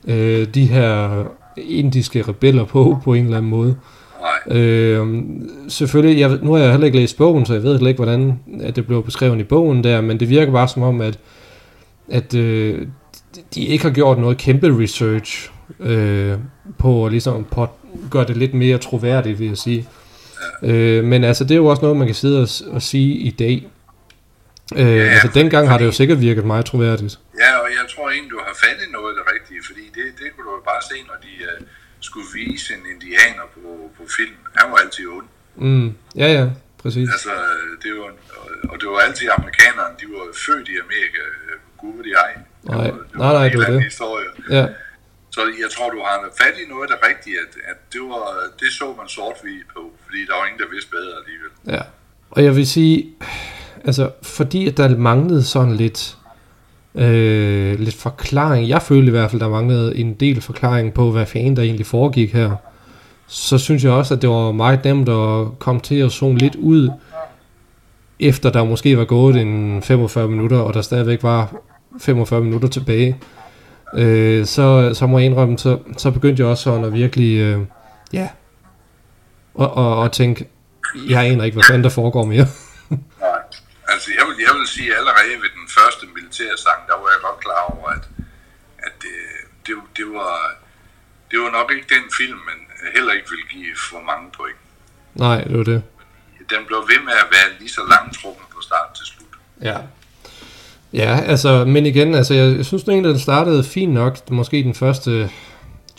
øh, 0.08 0.46
de 0.54 0.66
her 0.66 1.24
indiske 1.56 2.22
rebeller 2.22 2.64
på, 2.64 2.98
på 3.04 3.14
en 3.14 3.24
eller 3.24 3.36
anden 3.36 3.50
måde. 3.50 3.76
Nej, 4.20 4.58
Øh, 4.58 5.22
selvfølgelig, 5.68 6.20
jeg, 6.20 6.38
nu 6.42 6.52
har 6.52 6.58
jeg 6.58 6.70
heller 6.70 6.86
ikke 6.86 6.98
læst 6.98 7.16
bogen, 7.16 7.46
så 7.46 7.54
jeg 7.54 7.62
ved 7.62 7.72
heller 7.72 7.88
ikke, 7.88 8.02
hvordan 8.02 8.40
at 8.60 8.76
det 8.76 8.86
blev 8.86 9.04
beskrevet 9.04 9.40
i 9.40 9.44
bogen 9.44 9.84
der, 9.84 10.00
men 10.00 10.20
det 10.20 10.28
virker 10.28 10.52
bare 10.52 10.68
som 10.68 10.82
om, 10.82 11.00
at, 11.00 11.18
at 12.08 12.34
øh, 12.34 12.86
de 13.54 13.64
ikke 13.64 13.84
har 13.84 13.90
gjort 13.90 14.18
noget 14.18 14.38
kæmpe 14.38 14.82
research 14.82 15.50
øh, 15.80 16.38
på 16.78 17.06
at 17.06 17.12
ligesom 17.12 17.44
på 17.44 17.62
at 17.62 17.68
gøre 18.10 18.26
det 18.26 18.36
lidt 18.36 18.54
mere 18.54 18.78
troværdigt, 18.78 19.38
vil 19.38 19.48
jeg 19.48 19.58
sige. 19.58 19.88
Øh, 20.62 21.04
men 21.04 21.24
altså, 21.24 21.44
det 21.44 21.50
er 21.50 21.56
jo 21.56 21.66
også 21.66 21.82
noget, 21.82 21.96
man 21.96 22.06
kan 22.06 22.14
sidde 22.14 22.42
og, 22.42 22.48
og 22.74 22.82
sige 22.82 23.14
i 23.14 23.30
dag. 23.30 23.68
Øh, 24.76 24.96
ja, 24.96 25.04
altså, 25.14 25.28
dengang 25.34 25.68
har 25.68 25.78
det 25.78 25.84
jo 25.84 25.92
sikkert 25.92 26.20
virket 26.20 26.44
meget 26.44 26.64
troværdigt. 26.64 27.18
Ja, 27.42 27.50
og 27.62 27.68
jeg 27.78 27.84
tror 27.92 28.10
egentlig, 28.10 28.30
du 28.30 28.40
har 28.46 28.54
fat 28.64 28.78
i 28.88 28.92
noget 28.92 29.08
af 29.12 29.16
det 29.18 29.24
rigtige, 29.34 29.60
fordi 29.68 29.84
det, 29.96 30.06
det 30.20 30.26
kunne 30.32 30.46
du 30.48 30.54
jo 30.58 30.62
bare 30.72 30.82
se, 30.90 30.96
når 31.10 31.16
de 31.26 31.32
uh, 31.48 31.66
skulle 32.00 32.28
vise 32.34 32.74
en 32.76 32.84
indianer 32.94 33.46
på, 33.54 33.68
på 33.96 34.02
film. 34.16 34.36
Han 34.56 34.66
var 34.70 34.78
altid 34.84 35.04
ond. 35.16 35.28
Mm, 35.56 35.88
ja, 36.22 36.28
ja, 36.38 36.44
præcis. 36.82 37.08
Altså, 37.14 37.34
det 37.82 37.92
var, 37.98 38.10
og, 38.70 38.76
det 38.80 38.88
var 38.92 38.98
altid 39.08 39.26
amerikanerne, 39.38 39.94
de 40.00 40.06
var 40.14 40.24
født 40.46 40.68
i 40.74 40.76
Amerika, 40.86 41.22
gud 41.80 41.92
ved 41.96 42.04
de 42.08 42.12
ej. 42.26 42.32
Nej, 42.62 42.90
var 42.90 43.04
nej, 43.22 43.32
nej, 43.38 43.48
det 43.48 43.58
var 43.58 43.70
det. 43.74 43.82
Historie. 43.82 44.28
Ja. 44.50 44.66
Så 45.34 45.40
jeg 45.62 45.70
tror, 45.74 45.90
du 45.90 46.00
har 46.08 46.16
fat 46.42 46.54
i 46.62 46.68
noget 46.72 46.82
af 46.82 46.90
det 46.94 47.08
rigtige, 47.08 47.36
at, 47.44 47.52
at 47.70 47.78
det, 47.92 48.00
var, 48.00 48.22
det 48.60 48.70
så 48.78 48.84
man 48.98 49.08
sort 49.08 49.36
på, 49.74 49.80
fordi 50.04 50.18
der 50.28 50.34
var 50.38 50.44
ingen, 50.46 50.60
der 50.64 50.70
vidste 50.74 50.90
bedre 50.90 51.12
alligevel. 51.20 51.50
Ja, 51.66 51.82
og 52.30 52.44
jeg 52.44 52.56
vil 52.56 52.66
sige, 52.66 53.06
altså, 53.84 54.10
fordi 54.22 54.68
at 54.68 54.76
der 54.76 54.96
manglede 54.96 55.42
sådan 55.42 55.74
lidt, 55.74 56.16
øh, 56.94 57.78
lidt 57.78 57.94
forklaring, 57.94 58.68
jeg 58.68 58.82
følte 58.82 59.06
i 59.06 59.10
hvert 59.10 59.30
fald, 59.30 59.40
der 59.40 59.48
manglede 59.48 59.96
en 59.96 60.14
del 60.14 60.40
forklaring 60.40 60.94
på, 60.94 61.10
hvad 61.10 61.26
fanden 61.26 61.56
der 61.56 61.62
egentlig 61.62 61.86
foregik 61.86 62.32
her, 62.32 62.56
så 63.26 63.58
synes 63.58 63.84
jeg 63.84 63.92
også, 63.92 64.14
at 64.14 64.22
det 64.22 64.30
var 64.30 64.52
meget 64.52 64.84
nemt 64.84 65.08
at 65.08 65.58
komme 65.58 65.80
til 65.80 66.00
at 66.00 66.12
zoome 66.12 66.38
lidt 66.38 66.56
ud, 66.56 66.90
efter 68.20 68.50
der 68.50 68.64
måske 68.64 68.98
var 68.98 69.04
gået 69.04 69.36
en 69.36 69.82
45 69.82 70.28
minutter, 70.28 70.58
og 70.58 70.74
der 70.74 70.82
stadigvæk 70.82 71.22
var 71.22 71.56
45 72.00 72.40
minutter 72.40 72.68
tilbage 72.68 73.16
øh, 73.96 74.46
så, 74.46 74.94
så 74.94 75.06
må 75.06 75.18
jeg 75.18 75.26
indrømme, 75.26 75.58
så, 75.58 75.78
så 75.98 76.10
begyndte 76.10 76.42
jeg 76.42 76.50
også 76.50 76.64
sådan 76.64 76.84
at 76.84 76.92
virkelig, 76.92 77.38
øh, 77.38 77.60
ja, 78.12 78.28
og, 79.54 79.74
og, 79.74 79.96
og 80.02 80.12
tænke, 80.12 80.48
jeg 81.08 81.24
aner 81.24 81.44
ikke, 81.44 81.54
hvad 81.54 81.64
fanden 81.64 81.84
der 81.84 81.90
foregår 81.90 82.24
mere. 82.24 82.46
Nej, 83.26 83.40
altså 83.88 84.08
jeg 84.18 84.24
vil, 84.28 84.36
jeg 84.46 84.54
vil 84.58 84.66
sige, 84.66 84.96
allerede 84.98 85.42
ved 85.44 85.50
den 85.60 85.68
første 85.78 86.06
militærsang, 86.14 86.80
der 86.88 86.96
var 87.02 87.08
jeg 87.14 87.20
godt 87.28 87.40
klar 87.46 87.62
over, 87.74 87.88
at, 87.88 88.04
at 88.78 88.92
det, 89.02 89.16
det, 89.66 89.74
det, 89.96 90.06
var, 90.18 90.34
det 91.30 91.36
var 91.40 91.50
nok 91.58 91.72
ikke 91.74 91.88
den 91.96 92.06
film, 92.18 92.40
men 92.48 92.58
heller 92.94 93.12
ikke 93.12 93.28
ville 93.30 93.46
give 93.54 93.76
for 93.90 94.00
mange 94.10 94.26
point. 94.38 94.60
Nej, 95.14 95.40
det 95.44 95.58
var 95.58 95.64
det. 95.64 95.82
Den 96.50 96.62
blev 96.66 96.78
ved 96.92 97.00
med 97.08 97.12
at 97.24 97.28
være 97.36 97.48
lige 97.60 97.72
så 97.78 97.82
langtrukken 97.94 98.44
på 98.54 98.60
start 98.60 98.88
til 98.98 99.06
slut. 99.06 99.34
Ja, 99.60 99.78
Ja, 100.94 101.20
altså, 101.20 101.64
men 101.64 101.86
igen, 101.86 102.14
altså, 102.14 102.34
jeg, 102.34 102.56
jeg 102.56 102.64
synes 102.64 102.82
egentlig, 102.82 103.10
den 103.10 103.18
startede 103.18 103.64
fint 103.64 103.92
nok, 103.92 104.30
måske 104.30 104.62
den 104.62 104.74
første 104.74 105.30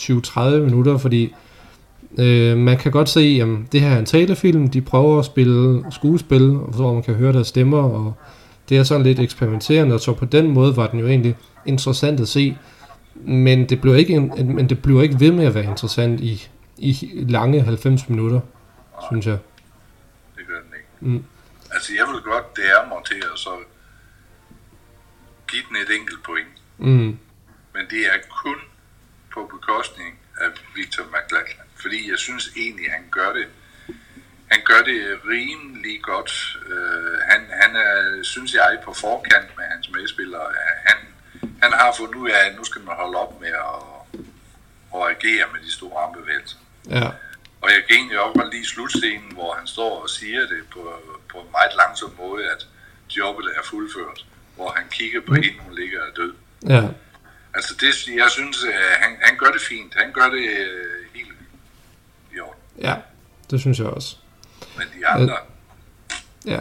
20-30 0.01 0.39
minutter, 0.41 0.97
fordi 0.97 1.33
øh, 2.17 2.57
man 2.57 2.77
kan 2.77 2.91
godt 2.91 3.09
se, 3.09 3.39
at 3.41 3.71
det 3.71 3.81
her 3.81 3.89
er 3.89 3.99
en 3.99 4.05
talefilm, 4.05 4.67
de 4.69 4.81
prøver 4.81 5.19
at 5.19 5.25
spille 5.25 5.85
skuespil, 5.91 6.49
hvor 6.49 6.93
man 6.93 7.03
kan 7.03 7.13
høre 7.13 7.33
deres 7.33 7.47
stemmer, 7.47 7.83
og 7.83 8.13
det 8.69 8.77
er 8.77 8.83
sådan 8.83 9.03
lidt 9.03 9.19
eksperimenterende, 9.19 9.95
og 9.95 9.99
så 9.99 10.13
på 10.13 10.25
den 10.25 10.51
måde 10.51 10.77
var 10.77 10.87
den 10.87 10.99
jo 10.99 11.07
egentlig 11.07 11.37
interessant 11.65 12.19
at 12.19 12.27
se, 12.27 12.57
men 13.15 13.69
det 13.69 13.81
blev 13.81 13.95
ikke, 13.95 14.13
en, 14.13 14.55
men 14.55 14.69
det 14.69 14.81
blev 14.81 15.03
ikke 15.03 15.19
ved 15.19 15.31
med 15.31 15.45
at 15.45 15.55
være 15.55 15.65
interessant 15.65 16.19
i, 16.21 16.47
i 16.77 16.95
lange 17.29 17.61
90 17.61 18.09
minutter, 18.09 18.39
synes 19.11 19.27
jeg. 19.27 19.37
Det 20.37 20.43
gør 20.47 20.55
den 20.55 20.73
ikke. 20.77 21.17
Mm. 21.17 21.23
Altså, 21.71 21.91
jeg 21.97 22.05
vil 22.13 22.21
godt, 22.21 22.55
det 22.55 22.63
er 22.63 22.89
monteret, 22.89 23.39
så 23.39 23.49
give 25.55 25.67
den 25.69 25.75
et 25.75 25.91
enkelt 25.99 26.23
point. 26.23 26.55
Mm. 26.77 27.11
Men 27.75 27.83
det 27.93 28.01
er 28.13 28.17
kun 28.43 28.59
på 29.33 29.39
bekostning 29.55 30.11
af 30.43 30.49
Victor 30.75 31.03
McLachlan, 31.13 31.67
fordi 31.83 31.99
jeg 32.11 32.19
synes 32.25 32.45
egentlig, 32.63 32.91
han 32.91 33.05
gør 33.11 33.33
det 33.33 33.47
han 34.53 34.61
gør 34.65 34.81
det 34.91 35.19
rimelig 35.29 36.01
godt. 36.01 36.31
Uh, 36.71 37.17
han, 37.29 37.41
han 37.61 37.75
er, 37.75 38.23
synes 38.23 38.53
jeg, 38.53 38.79
på 38.85 38.93
forkant 38.93 39.57
med 39.57 39.65
hans 39.65 39.89
medspillere. 39.91 40.47
Han, 40.85 40.97
han 41.63 41.71
har 41.73 41.93
fundet 41.97 42.15
ud 42.15 42.29
af, 42.29 42.49
at 42.49 42.55
nu 42.57 42.63
skal 42.63 42.81
man 42.81 42.95
holde 42.95 43.17
op 43.17 43.41
med 43.41 43.47
at, 43.47 43.83
at 44.95 45.01
agere 45.13 45.45
med 45.53 45.61
de 45.65 45.71
store 45.71 46.03
armbevægelser. 46.03 46.57
Ja. 46.89 47.07
Og 47.61 47.69
jeg 47.73 47.81
kan 47.87 47.95
egentlig 47.95 48.19
også 48.19 48.49
lige 48.51 48.65
slutscenen, 48.65 49.31
hvor 49.33 49.53
han 49.53 49.67
står 49.67 50.01
og 50.01 50.09
siger 50.09 50.39
det 50.39 50.61
på, 50.73 50.81
på 51.31 51.37
en 51.37 51.51
meget 51.51 51.73
langsom 51.81 52.13
måde, 52.17 52.43
at 52.51 52.67
jobbet 53.17 53.45
er 53.57 53.63
fuldført 53.63 54.25
hvor 54.55 54.73
han 54.75 54.85
kigger 54.91 55.21
på 55.21 55.33
mm. 55.33 55.41
hende, 55.41 55.57
hun 55.59 55.75
ligger 55.75 55.99
og 56.01 56.17
død. 56.17 56.33
Ja. 56.69 56.87
Altså 57.53 57.75
det, 57.79 58.15
jeg 58.15 58.29
synes, 58.29 58.63
at 58.63 58.73
han, 58.99 59.17
han 59.21 59.37
gør 59.37 59.51
det 59.51 59.61
fint. 59.61 59.93
Han 59.95 60.11
gør 60.13 60.29
det 60.29 60.43
uh, 60.43 61.15
helt 61.15 61.27
i 62.35 62.39
orden. 62.39 62.61
Ja, 62.81 62.95
det 63.51 63.59
synes 63.59 63.79
jeg 63.79 63.87
også. 63.87 64.17
Men 64.77 64.87
de 64.99 65.07
andre... 65.07 65.37
Ja, 66.45 66.59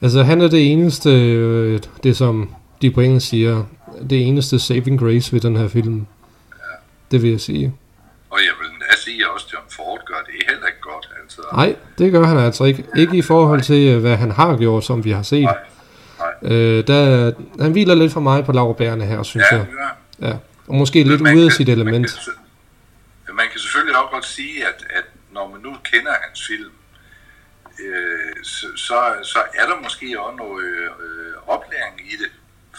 altså 0.00 0.22
han 0.22 0.40
er 0.40 0.48
det 0.48 0.72
eneste, 0.72 1.10
øh, 1.10 1.80
det 2.02 2.16
som 2.16 2.54
de 2.82 2.90
på 2.90 3.00
engelsk 3.00 3.28
siger, 3.28 3.64
det 4.10 4.26
eneste 4.26 4.58
saving 4.58 5.00
grace 5.00 5.32
ved 5.32 5.40
den 5.40 5.56
her 5.56 5.68
film. 5.68 6.06
Ja. 6.50 6.62
Det 7.10 7.22
vil 7.22 7.30
jeg 7.30 7.40
sige. 7.40 7.74
Og 8.30 8.38
jeg 8.38 8.52
vil 8.60 8.80
da 8.80 8.96
sige, 9.04 9.24
at 9.24 9.30
også 9.30 9.46
John 9.52 9.66
Ford 9.70 10.00
gør 10.06 10.22
det 10.26 10.34
heller 10.48 10.66
ikke 10.66 10.80
godt. 10.80 11.10
Altså. 11.22 11.42
Nej, 11.52 11.76
det 11.98 12.12
gør 12.12 12.24
han 12.24 12.38
altså 12.38 12.64
ikke. 12.64 12.84
Ikke 12.96 13.16
i 13.16 13.22
forhold 13.22 13.62
til, 13.62 13.88
øh, 13.88 14.00
hvad 14.00 14.16
han 14.16 14.30
har 14.30 14.56
gjort, 14.56 14.84
som 14.84 15.04
vi 15.04 15.10
har 15.10 15.22
set. 15.22 15.42
Nej. 15.42 15.58
Øh, 16.42 16.86
der, 16.86 17.32
han 17.62 17.72
hviler 17.72 17.94
lidt 17.94 18.12
for 18.12 18.20
meget 18.20 18.44
på 18.44 18.52
laverbærene 18.52 19.04
her, 19.04 19.22
synes 19.22 19.46
ja, 19.52 19.56
jeg. 19.56 19.66
Ja. 20.20 20.28
ja. 20.28 20.36
Og 20.66 20.74
måske 20.74 21.02
lidt 21.02 21.20
ude 21.20 21.46
af 21.46 21.52
sit 21.52 21.68
element. 21.68 21.92
Man 21.92 22.02
kan, 23.26 23.34
man 23.34 23.46
kan 23.52 23.60
selvfølgelig 23.60 23.96
også 23.96 24.10
godt 24.12 24.26
sige, 24.26 24.66
at, 24.66 24.86
at 24.90 25.04
når 25.32 25.48
man 25.48 25.60
nu 25.60 25.76
kender 25.84 26.12
hans 26.22 26.46
film, 26.46 26.72
øh, 27.84 28.44
så, 28.44 28.66
så, 28.76 28.94
så 29.22 29.38
er 29.54 29.66
der 29.66 29.80
måske 29.82 30.20
også 30.20 30.36
noget 30.36 30.90
øh, 31.04 31.34
oplæring 31.46 32.00
i 32.12 32.16
det 32.22 32.30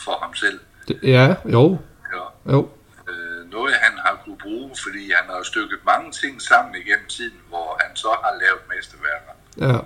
for 0.05 0.17
ham 0.21 0.33
selv. 0.35 0.59
Det, 0.87 0.99
ja, 1.03 1.35
jo. 1.45 1.79
Ja. 2.13 2.51
jo. 2.51 2.69
Øh, 3.09 3.51
noget 3.51 3.73
han 3.73 3.93
har 4.05 4.21
kunne 4.25 4.37
bruge, 4.37 4.71
fordi 4.83 5.11
han 5.15 5.25
har 5.29 5.43
stykket 5.43 5.79
mange 5.85 6.11
ting 6.11 6.41
sammen 6.41 6.75
igennem 6.75 7.07
tiden, 7.07 7.39
hvor 7.49 7.81
han 7.83 7.95
så 7.95 8.07
har 8.23 8.33
lavet 8.41 8.61
mesterværker. 8.69 9.33
Ja. 9.57 9.79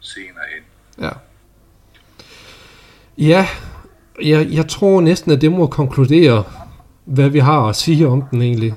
Senere 0.00 0.44
hen. 0.54 0.64
Ja. 1.04 1.12
Ja, 3.18 3.46
jeg, 4.22 4.46
jeg 4.50 4.68
tror 4.68 5.00
næsten, 5.00 5.32
at 5.32 5.40
det 5.40 5.52
må 5.52 5.66
konkludere, 5.66 6.44
hvad 7.04 7.28
vi 7.28 7.38
har 7.38 7.60
at 7.68 7.76
sige 7.76 8.08
om 8.08 8.22
den 8.22 8.42
egentlig. 8.42 8.74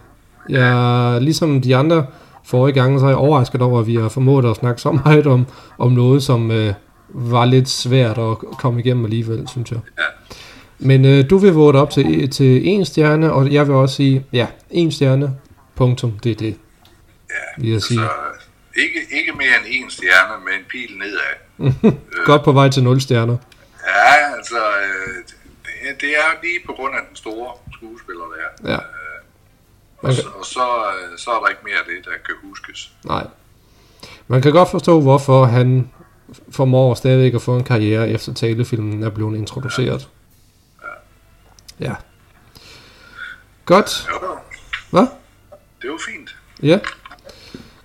Jeg, 0.50 1.18
ligesom 1.22 1.62
de 1.62 1.76
andre 1.76 2.06
forrige 2.46 2.74
gange, 2.74 3.00
så 3.00 3.06
er 3.06 3.10
jeg 3.10 3.18
overrasket 3.18 3.62
over, 3.62 3.80
at 3.80 3.88
vi 3.88 3.96
har 3.96 4.10
formået 4.10 4.46
at 4.46 4.56
snakke 4.56 4.82
så 4.82 4.92
meget 5.06 5.28
om, 5.28 5.46
om 5.78 5.92
noget, 5.92 6.24
som 6.24 6.52
øh, 6.52 6.74
var 7.10 7.46
lidt 7.46 7.70
svært 7.70 8.18
at 8.18 8.38
komme 8.38 8.80
igennem 8.80 9.06
alligevel, 9.06 9.48
synes 9.48 9.72
jeg. 9.72 9.80
Ja. 9.98 10.04
Men 10.80 11.06
øh, 11.06 11.30
du 11.30 11.38
vil 11.38 11.54
vote 11.54 11.78
op 11.78 11.90
til, 11.90 12.30
til 12.30 12.68
en 12.68 12.86
stjerne, 12.86 13.34
og 13.34 13.52
jeg 13.52 13.68
vil 13.68 13.76
også 13.76 13.96
sige, 13.96 14.26
ja, 14.34 14.48
en 14.72 14.92
stjerne, 14.92 15.32
punktum, 15.76 16.12
det 16.12 16.32
er 16.32 16.36
det. 16.36 16.56
Ja, 17.30 17.62
vil 17.62 17.72
jeg 17.72 17.82
sige. 17.82 18.02
Altså, 18.02 18.16
ikke, 18.78 19.18
ikke 19.20 19.32
mere 19.38 19.48
end 19.60 19.84
en 19.84 19.90
stjerne, 19.90 20.44
men 20.46 20.54
en 20.60 20.66
pil 20.70 20.98
nedad. 20.98 21.94
Godt 22.26 22.44
på 22.44 22.52
vej 22.52 22.70
til 22.70 22.84
0 22.84 23.02
stjerner. 23.02 23.38
Ja, 23.88 24.36
altså, 24.36 24.58
øh, 24.58 25.16
det, 25.66 26.02
det 26.02 26.10
er 26.10 26.42
lige 26.44 26.60
på 26.66 26.74
grund 26.74 26.96
af 26.96 27.02
den 27.08 27.16
store 27.16 27.52
skuespiller 27.74 28.26
der. 28.26 28.72
Ja. 28.72 28.78
Øh, 28.78 28.80
og, 29.98 30.14
så, 30.14 30.28
og 30.40 30.46
så, 30.46 30.60
øh, 30.60 31.18
så 31.18 31.32
er 31.32 31.40
der 31.40 31.48
ikke 31.48 31.62
mere 31.64 31.76
af 31.76 31.86
det, 31.86 32.06
der 32.06 32.12
kan 32.26 32.36
huskes. 32.44 32.92
Nej. 33.04 33.28
Man 34.28 34.42
kan 34.42 34.52
godt 34.52 34.70
forstå, 34.70 35.02
hvorfor 35.02 35.46
han 35.46 35.92
formår 36.52 36.94
stadigvæk 36.94 37.34
at 37.34 37.42
få 37.42 37.56
en 37.56 37.64
karriere, 37.64 38.10
efter 38.10 38.34
talefilmen 38.34 39.04
er 39.04 39.10
blevet 39.10 39.38
introduceret. 39.38 40.10
Ja. 41.80 41.88
Ja. 41.88 41.96
Godt. 43.66 44.08
Ja. 44.08 44.28
Hvad? 44.92 45.08
Det 45.82 45.90
var 45.90 46.00
fint. 46.08 46.38
Ja. 46.64 46.80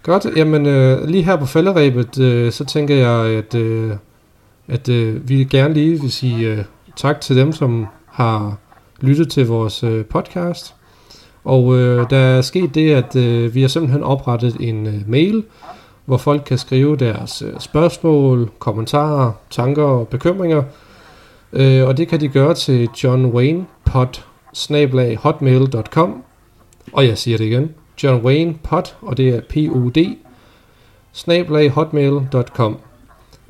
Godt, 0.03 0.27
jamen 0.37 0.67
øh, 0.67 1.05
lige 1.05 1.23
her 1.23 1.37
på 1.37 1.47
falderæbet, 1.47 2.19
øh, 2.19 2.53
så 2.53 2.65
tænker 2.65 2.95
jeg, 2.95 3.39
at 3.39 3.55
øh, 3.55 3.97
at 4.69 4.89
øh, 4.89 5.29
vi 5.29 5.45
gerne 5.45 5.75
lige 5.75 6.01
vil 6.01 6.13
sige 6.13 6.49
øh, 6.49 6.65
tak 6.97 7.21
til 7.21 7.37
dem, 7.37 7.53
som 7.53 7.87
har 8.07 8.59
lyttet 9.01 9.31
til 9.31 9.47
vores 9.47 9.83
øh, 9.83 10.05
podcast. 10.05 10.75
Og 11.45 11.79
øh, 11.79 12.11
der 12.11 12.19
er 12.19 12.43
sket 12.43 12.75
det, 12.75 12.95
at 12.95 13.17
øh, 13.17 13.55
vi 13.55 13.61
har 13.61 13.69
simpelthen 13.69 14.03
oprettet 14.03 14.57
en 14.61 14.87
øh, 14.87 15.01
mail, 15.07 15.45
hvor 16.05 16.17
folk 16.17 16.43
kan 16.47 16.59
skrive 16.59 16.97
deres 16.97 17.43
øh, 17.43 17.53
spørgsmål, 17.61 18.51
kommentarer, 18.59 19.33
tanker 19.51 19.83
og 19.83 20.09
bekymringer. 20.09 20.63
Øh, 21.53 21.87
og 21.87 21.97
det 21.97 22.09
kan 22.09 22.21
de 22.21 22.29
gøre 22.29 22.55
til 22.55 22.89
John 23.03 23.27
Wayne 23.27 23.67
pot 23.85 24.27
hotmail.com 25.19 26.25
og 26.93 27.07
jeg 27.07 27.19
siger 27.19 27.39
det 27.39 27.45
igen, 27.45 27.75
John 28.03 28.25
Wayne 28.25 28.55
pot, 28.63 28.97
og 29.03 29.17
det 29.17 29.29
er 29.29 29.41
P-O-D, 29.41 30.17
hotmail.com. 31.69 32.79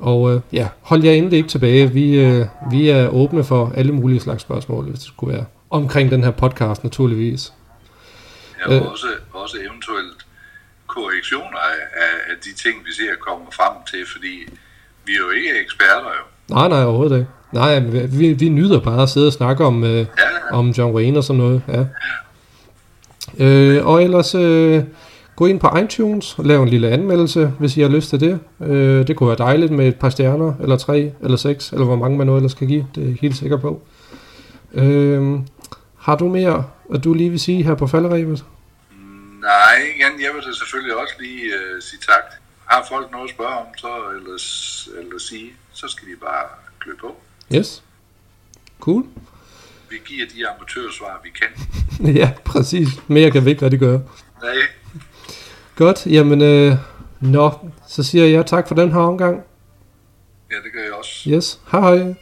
Og 0.05 0.33
øh, 0.35 0.41
ja, 0.53 0.67
hold 0.81 1.03
jer 1.03 1.11
endelig 1.11 1.37
ikke 1.37 1.49
tilbage. 1.49 1.91
Vi, 1.91 2.19
øh, 2.19 2.45
vi 2.71 2.89
er 2.89 3.07
åbne 3.07 3.43
for 3.43 3.71
alle 3.75 3.91
mulige 3.91 4.19
slags 4.19 4.41
spørgsmål, 4.41 4.83
hvis 4.85 4.99
det 4.99 5.07
skulle 5.07 5.33
være. 5.33 5.45
omkring 5.69 6.11
den 6.11 6.23
her 6.23 6.31
podcast, 6.31 6.83
naturligvis. 6.83 7.53
Ja, 8.67 8.73
Øh. 8.75 8.81
og 8.81 8.91
også, 8.91 9.07
også 9.33 9.57
eventuelt 9.57 10.25
korrektioner 10.87 11.57
af, 11.57 11.79
af, 12.29 12.35
de 12.43 12.53
ting, 12.63 12.75
vi 12.85 12.91
ser 12.91 13.15
kommer 13.27 13.45
frem 13.51 13.73
til, 13.91 13.99
fordi 14.13 14.35
vi 15.05 15.11
er 15.13 15.17
jo 15.17 15.29
ikke 15.29 15.49
eksperter 15.63 16.11
jo. 16.19 16.53
Nej, 16.55 16.67
nej, 16.67 16.83
overhovedet 16.83 17.17
ikke. 17.17 17.29
Nej, 17.51 17.79
vi, 18.19 18.33
vi 18.33 18.49
nyder 18.49 18.79
bare 18.79 19.01
at 19.03 19.09
sidde 19.09 19.27
og 19.27 19.33
snakke 19.33 19.65
om, 19.65 19.83
øh, 19.83 19.97
Ja, 19.99 20.05
om 20.57 20.69
John 20.69 20.95
Wayne 20.95 21.17
og 21.17 21.23
sådan 21.23 21.37
noget. 21.41 21.61
Ja. 21.67 21.85
Øh, 23.45 23.85
og 23.87 24.03
ellers 24.03 24.35
øh, 24.35 24.83
gå 25.35 25.45
ind 25.45 25.59
på 25.59 25.77
iTunes 25.77 26.39
og 26.39 26.45
lav 26.45 26.63
en 26.63 26.69
lille 26.69 26.89
anmeldelse, 26.89 27.53
hvis 27.59 27.77
I 27.77 27.81
har 27.81 27.89
lyst 27.89 28.09
til 28.09 28.19
det. 28.19 28.39
Øh, 28.61 29.07
det 29.07 29.15
kunne 29.15 29.27
være 29.27 29.37
dejligt 29.37 29.71
med 29.71 29.87
et 29.87 29.99
par 29.99 30.09
stjerner, 30.09 30.53
eller 30.61 30.77
tre, 30.77 31.13
eller 31.21 31.37
seks, 31.37 31.71
eller 31.71 31.85
hvor 31.85 31.95
mange 31.95 32.17
man 32.17 32.27
nu 32.27 32.35
ellers 32.35 32.53
kan 32.53 32.67
give. 32.67 32.87
Det 32.95 33.03
er 33.03 33.07
jeg 33.07 33.17
helt 33.21 33.37
sikker 33.37 33.57
på. 33.57 33.81
Øh, 34.73 35.39
har 35.99 36.15
du 36.15 36.27
mere, 36.27 36.65
at 36.93 37.03
du 37.03 37.13
lige 37.13 37.29
vil 37.29 37.39
sige 37.39 37.63
her 37.63 37.75
på 37.75 37.87
falderæbet? 37.87 38.45
Nej, 39.41 39.75
igen, 39.95 40.21
jeg 40.21 40.31
vil 40.35 40.43
da 40.47 40.53
selvfølgelig 40.53 40.95
også 40.95 41.13
lige 41.19 41.41
uh, 41.45 41.81
sige 41.81 41.99
tak. 41.99 42.23
Har 42.65 42.85
folk 42.89 43.11
noget 43.11 43.23
at 43.23 43.29
spørge 43.29 43.55
om, 43.55 43.65
så 43.77 43.87
eller, 43.87 44.37
eller 44.99 45.19
sige, 45.19 45.51
så 45.73 45.87
skal 45.87 46.07
de 46.07 46.15
bare 46.21 46.45
klø 46.79 46.91
på. 47.01 47.15
Yes. 47.55 47.83
Cool. 48.79 49.03
Vi 49.89 49.95
giver 50.05 50.25
de 50.35 50.47
amatørsvar, 50.47 51.21
vi 51.23 51.29
kan. 51.29 51.51
ja, 52.21 52.31
præcis. 52.45 52.87
Mere 53.07 53.31
kan 53.31 53.45
vi 53.45 53.49
ikke 53.49 53.61
rigtig 53.61 53.79
gøre. 53.79 54.01
Nej, 54.43 54.55
Godt, 55.75 56.07
jamen, 56.07 56.41
øh, 56.41 56.73
nå, 57.21 57.51
så 57.87 58.03
siger 58.03 58.25
jeg 58.25 58.45
tak 58.45 58.67
for 58.67 58.75
den 58.75 58.91
her 58.91 58.99
omgang. 58.99 59.43
ja, 60.51 60.55
det 60.55 60.73
gør 60.73 60.83
jeg 60.83 60.93
også. 60.93 61.29
Yes, 61.29 61.59
hej 61.71 61.81
hej. 61.81 62.15